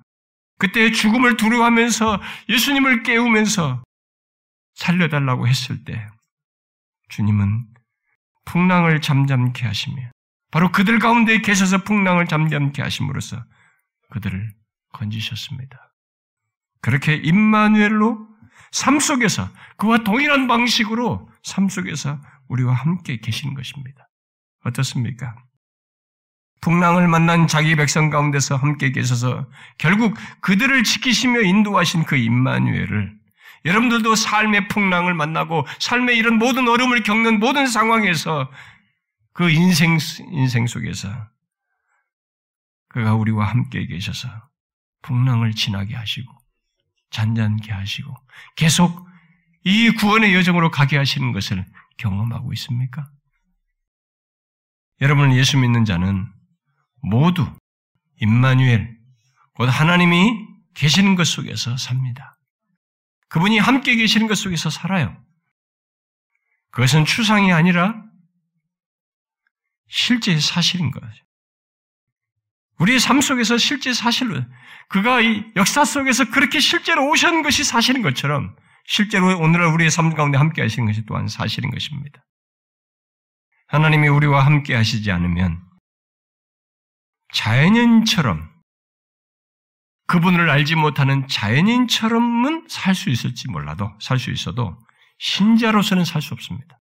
[0.59, 3.85] 그때 죽음을 두려워하면서 예수님을 깨우면서
[4.75, 6.09] 살려달라고 했을 때
[7.11, 7.74] 주님은
[8.45, 10.11] 풍랑을 잠잠케 하시며
[10.51, 13.45] 바로 그들 가운데 계셔서 풍랑을 잠잠케 하심으로써
[14.11, 14.53] 그들을
[14.93, 15.93] 건지셨습니다.
[16.81, 18.29] 그렇게 임마누엘로
[18.71, 24.09] 삶 속에서 그와 동일한 방식으로 삶 속에서 우리와 함께 계신 것입니다.
[24.65, 25.35] 어떻습니까?
[26.61, 33.24] 풍랑을 만난 자기 백성 가운데서 함께 계셔서 결국 그들을 지키시며 인도하신 그 임마누엘을
[33.65, 38.51] 여러분들도 삶의 풍랑을 만나고 삶의 이런 모든 어려움을 겪는 모든 상황에서
[39.33, 39.99] 그 인생
[40.33, 41.09] 인생 속에서
[42.89, 44.29] 그가 우리와 함께 계셔서
[45.03, 46.33] 풍랑을 지나게 하시고
[47.11, 48.15] 잔잔케 하시고
[48.57, 49.09] 계속
[49.65, 51.65] 이 구원의 여정으로 가게 하시는 것을
[51.97, 53.09] 경험하고 있습니까?
[55.01, 56.31] 여러분 예수 믿는 자는
[57.01, 57.51] 모두
[58.21, 58.97] 임마누엘
[59.55, 62.34] 곧 하나님이 계시는 것 속에서 삽니다.
[63.35, 65.21] 그분이 함께 계시는 것 속에서 살아요.
[66.71, 68.01] 그것은 추상이 아니라
[69.89, 71.09] 실제 사실인 거죠.
[72.79, 74.41] 우리의 삶 속에서 실제 사실로
[74.89, 78.55] 그가 이 역사 속에서 그렇게 실제로 오신 것이 사실인 것처럼
[78.87, 82.25] 실제로 오늘날 우리의 삶 가운데 함께 하시는 것이 또한 사실인 것입니다.
[83.67, 85.61] 하나님이 우리와 함께 하시지 않으면
[87.33, 88.54] 자연인처럼
[90.15, 94.79] 그분을 알지 못하는 자연인처럼은 살 수 있을지 몰라도 살 수 있어도
[95.19, 96.79] 신자로서는 살 수 없습니다.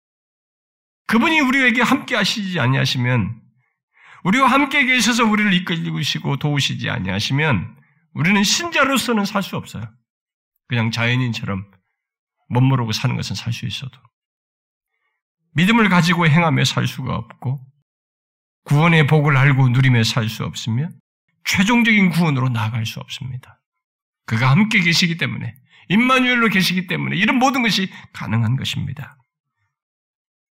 [1.06, 3.40] 그분이 우리에게 함께 하시지 아니하시면
[4.24, 7.74] 우리와 함께 계셔서 우리를 이끌리시고 도우시지 아니하시면
[8.12, 9.90] 우리는 신자로서는 살 수 없어요.
[10.68, 11.64] 그냥 자연인처럼
[12.50, 13.98] 멋모르고 사는 것은 살 수 있어도.
[15.54, 17.64] 믿음을 가지고 행하며 살 수가 없고
[18.64, 21.00] 구원의 복을 알고 누리며 살 수 없으면
[21.44, 23.60] 최종적인 구원으로 나아갈 수 없습니다.
[24.26, 25.54] 그가 함께 계시기 때문에
[25.88, 29.18] 임마누엘로 계시기 때문에 이런 모든 것이 가능한 것입니다.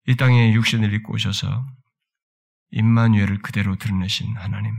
[0.07, 1.67] 이 땅에 육신을 입고 오셔서
[2.71, 4.75] 임마누엘을 그대로 드러내신 하나님.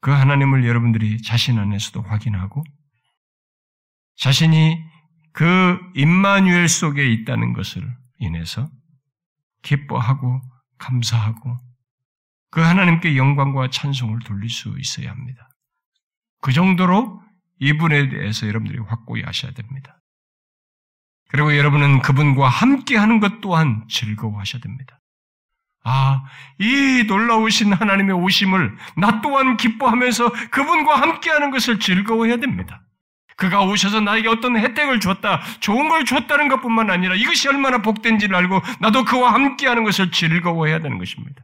[0.00, 2.62] 그 하나님을 여러분들이 자신 안에서도 확인하고
[4.16, 4.82] 자신이
[5.32, 7.82] 그 임마누엘 속에 있다는 것을
[8.18, 8.70] 인해서
[9.62, 10.40] 기뻐하고
[10.78, 11.56] 감사하고
[12.52, 15.48] 그 하나님께 영광과 찬송을 돌릴 수 있어야 합니다.
[16.42, 17.22] 그 정도로
[17.60, 19.98] 이분에 대해서 여러분들이 확고히 아셔야 됩니다.
[21.30, 25.00] 그리고 여러분은 그분과 함께 하는 것 또한 즐거워하셔야 됩니다.
[25.82, 26.24] 아,
[26.58, 32.82] 이 놀라우신 하나님의 오심을 나 또한 기뻐하면서 그분과 함께 하는 것을 즐거워해야 됩니다.
[33.36, 38.36] 그가 오셔서 나에게 어떤 혜택을 줬다, 좋은 걸 줬다는 것 뿐만 아니라 이것이 얼마나 복된지를
[38.36, 41.42] 알고 나도 그와 함께 하는 것을 즐거워해야 되는 것입니다.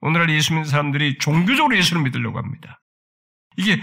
[0.00, 2.80] 오늘날 예수 믿는 사람들이 종교적으로 예수를 믿으려고 합니다.
[3.56, 3.80] 이게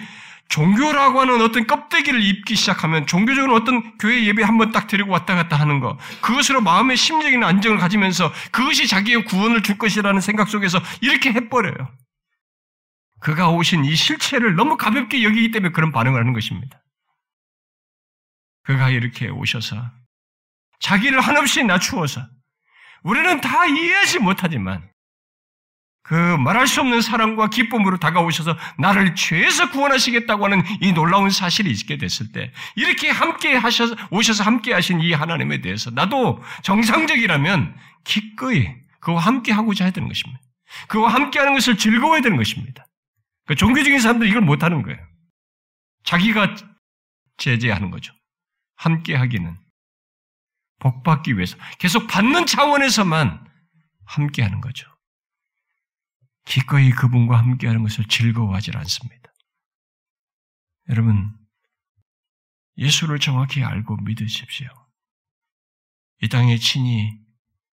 [0.47, 5.57] 종교라고 하는 어떤 껍데기를 입기 시작하면 종교적으로 어떤 교회 예배 한번 딱 데리고 왔다 갔다
[5.57, 11.31] 하는 거 그것으로 마음의 심적인 안정을 가지면서 그것이 자기의 구원을 줄 것이라는 생각 속에서 이렇게
[11.33, 11.91] 해버려요.
[13.19, 16.83] 그가 오신 이 실체를 너무 가볍게 여기기 때문에 그런 반응을 하는 것입니다.
[18.63, 19.91] 그가 이렇게 오셔서
[20.79, 22.21] 자기를 한없이 낮추어서
[23.03, 24.87] 우리는 다 이해하지 못하지만
[26.05, 31.97] 그 말할 수 없는 사랑과 기쁨으로 다가오셔서 나를 죄에서 구원하시겠다고 하는 이 놀라운 사실이 있게
[31.97, 39.19] 됐을 때 이렇게 함께 하셔서 오셔서 함께 하신 이 하나님에 대해서 나도 정상적이라면 기꺼이 그와
[39.19, 40.39] 함께 하고자 해야 되는 것입니다.
[40.89, 42.85] 그와 함께 하는 것을 즐거워야 되는 것입니다.
[43.47, 44.99] 그 종교적인 사람들이 이걸 못 하는 거예요.
[46.03, 46.55] 자기가
[47.37, 48.13] 제재하는 거죠.
[48.75, 49.57] 함께 하기는
[50.79, 53.43] 복 받기 위해서 계속 받는 차원에서만
[54.05, 54.94] 함께 하는 거죠.
[56.45, 59.31] 기꺼이 그분과 함께하는 것을 즐거워하지 않습니다.
[60.89, 61.35] 여러분,
[62.77, 64.69] 예수를 정확히 알고 믿으십시오.
[66.21, 67.19] 이 땅에 친히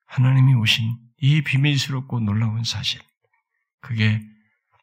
[0.07, 3.01] 하나님이 오신 이 비밀스럽고 놀라운 사실,
[3.81, 4.21] 그게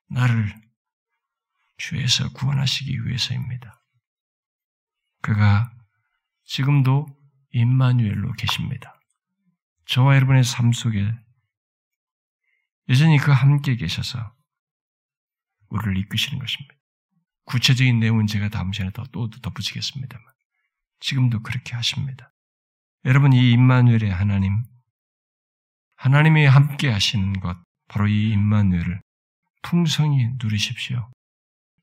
[0.09, 0.53] 나를
[1.77, 3.81] 주에서 구원하시기 위해서입니다.
[5.21, 5.71] 그가
[6.45, 7.07] 지금도
[7.51, 8.99] 임마누엘로 계십니다.
[9.85, 11.11] 저와 여러분의 삶 속에
[12.89, 14.33] 여전히 그 함께 계셔서
[15.69, 16.75] 우리를 이끄시는 것입니다.
[17.45, 20.25] 구체적인 내용은 제가 다음 시간에 또 덧붙이겠습니다만
[20.99, 22.31] 지금도 그렇게 하십니다.
[23.05, 24.63] 여러분 이 임마누엘의 하나님
[25.95, 29.01] 하나님이 함께 하시는 것 바로 이 임마누엘을
[29.61, 31.11] 풍성히 누리십시오.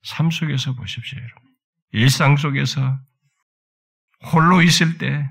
[0.03, 1.55] 삶 속에서 보십시오, 여러분.
[1.91, 2.99] 일상 속에서
[4.31, 5.29] 홀로 있을 때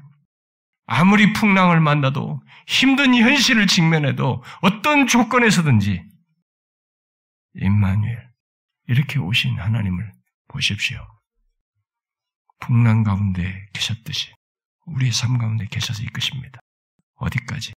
[0.87, 6.05] 아무리 풍랑을 만나도 힘든 현실을 직면해도 어떤 조건에서든지
[7.55, 8.30] 임마누엘
[8.89, 10.12] 이렇게 오신 하나님을
[10.49, 11.05] 보십시오.
[12.61, 14.32] 풍랑 가운데 계셨듯이
[14.87, 16.61] 우리의 삶 가운데 계셔서 이끄십니다.
[17.16, 17.72] 어디까지?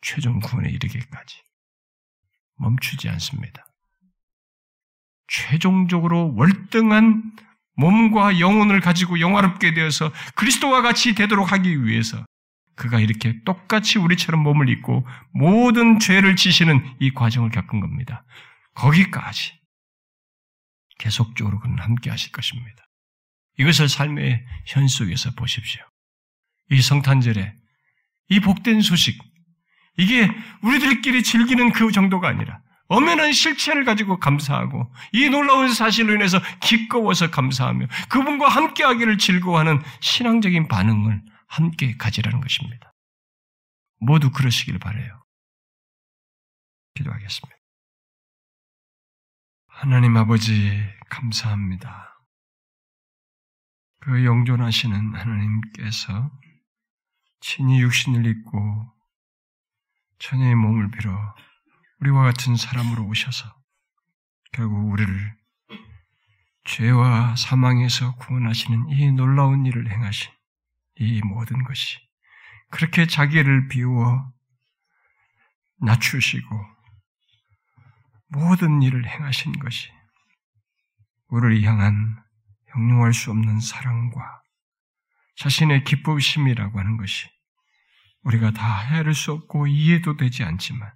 [0.00, 1.42] 최종 구원에 이르기까지
[2.56, 3.66] 멈추지 않습니다.
[5.28, 7.36] 최종적으로 월등한
[7.76, 12.24] 몸과 영혼을 가지고 영화롭게 되어서 그리스도와 같이 되도록 하기 위해서
[12.74, 18.24] 그가 이렇게 똑같이 우리처럼 몸을 입고 모든 죄를 지시는 이 과정을 겪은 겁니다.
[18.74, 19.52] 거기까지
[20.98, 22.84] 계속적으로 그는 함께 하실 것입니다.
[23.58, 25.82] 이것을 삶의 현 속에서 보십시오.
[26.70, 27.54] 이 성탄절에
[28.28, 29.22] 이 복된 소식,
[29.98, 30.30] 이게
[30.62, 32.61] 우리들끼리 즐기는 그 정도가 아니라
[32.92, 41.22] 엄연한 실체를 가지고 감사하고 이 놀라운 사실로 인해서 기꺼워서 감사하며 그분과 함께하기를 즐거워하는 신앙적인 반응을
[41.46, 42.92] 함께 가지라는 것입니다.
[43.98, 45.24] 모두 그러시길 바래요.
[46.94, 47.56] 기도하겠습니다.
[49.68, 52.20] 하나님 아버지 감사합니다.
[54.00, 56.30] 그 영존하시는 하나님께서
[57.40, 58.92] 친히 육신을 입고
[60.18, 61.34] 천의 몸을 빌어
[62.02, 63.48] 우리와 같은 사람으로 오셔서
[64.50, 65.36] 결국 우리를
[66.64, 70.32] 죄와 사망에서 구원하시는 이 놀라운 일을 행하신
[70.96, 72.00] 이 모든 것이
[72.70, 74.32] 그렇게 자기를 비워
[75.80, 76.66] 낮추시고
[78.30, 79.88] 모든 일을 행하신 것이
[81.28, 82.20] 우리를 향한
[82.72, 84.42] 형용할 수 없는 사랑과
[85.36, 87.28] 자신의 기쁘심이라고 하는 것이
[88.24, 90.92] 우리가 다 헤아릴 수 없고 이해도 되지 않지만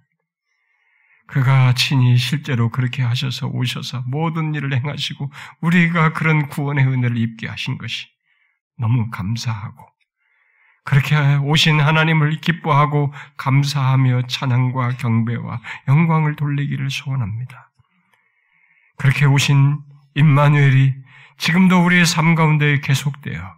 [1.27, 7.77] 그가 친히 실제로 그렇게 하셔서 오셔서 모든 일을 행하시고 우리가 그런 구원의 은혜를 입게 하신
[7.77, 8.07] 것이
[8.77, 9.85] 너무 감사하고
[10.85, 15.59] 그렇게 오신 하나님을 기뻐하고 감사하며 찬양과 경배와
[15.89, 17.71] 영광을 돌리기를 소원합니다.
[18.95, 19.79] 그렇게 오신
[20.15, 20.95] 임마누엘이
[21.37, 23.53] 지금도 우리의 삶 가운데 계속되어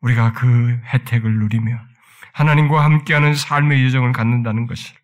[0.00, 1.78] 우리가 그 혜택을 누리며
[2.32, 5.01] 하나님과 함께하는 삶의 여정을 갖는다는 것을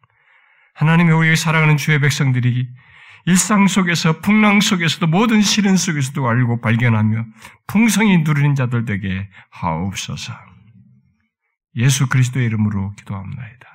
[0.78, 2.68] 하나님의 우리의 사랑하는 주의 백성들이
[3.26, 7.24] 일상 속에서 풍랑 속에서도 모든 시련 속에서도 알고 발견하며
[7.66, 10.32] 풍성히 누리는 자들 되게 하옵소서.
[11.76, 13.67] 예수 그리스도의 이름으로 기도합니다.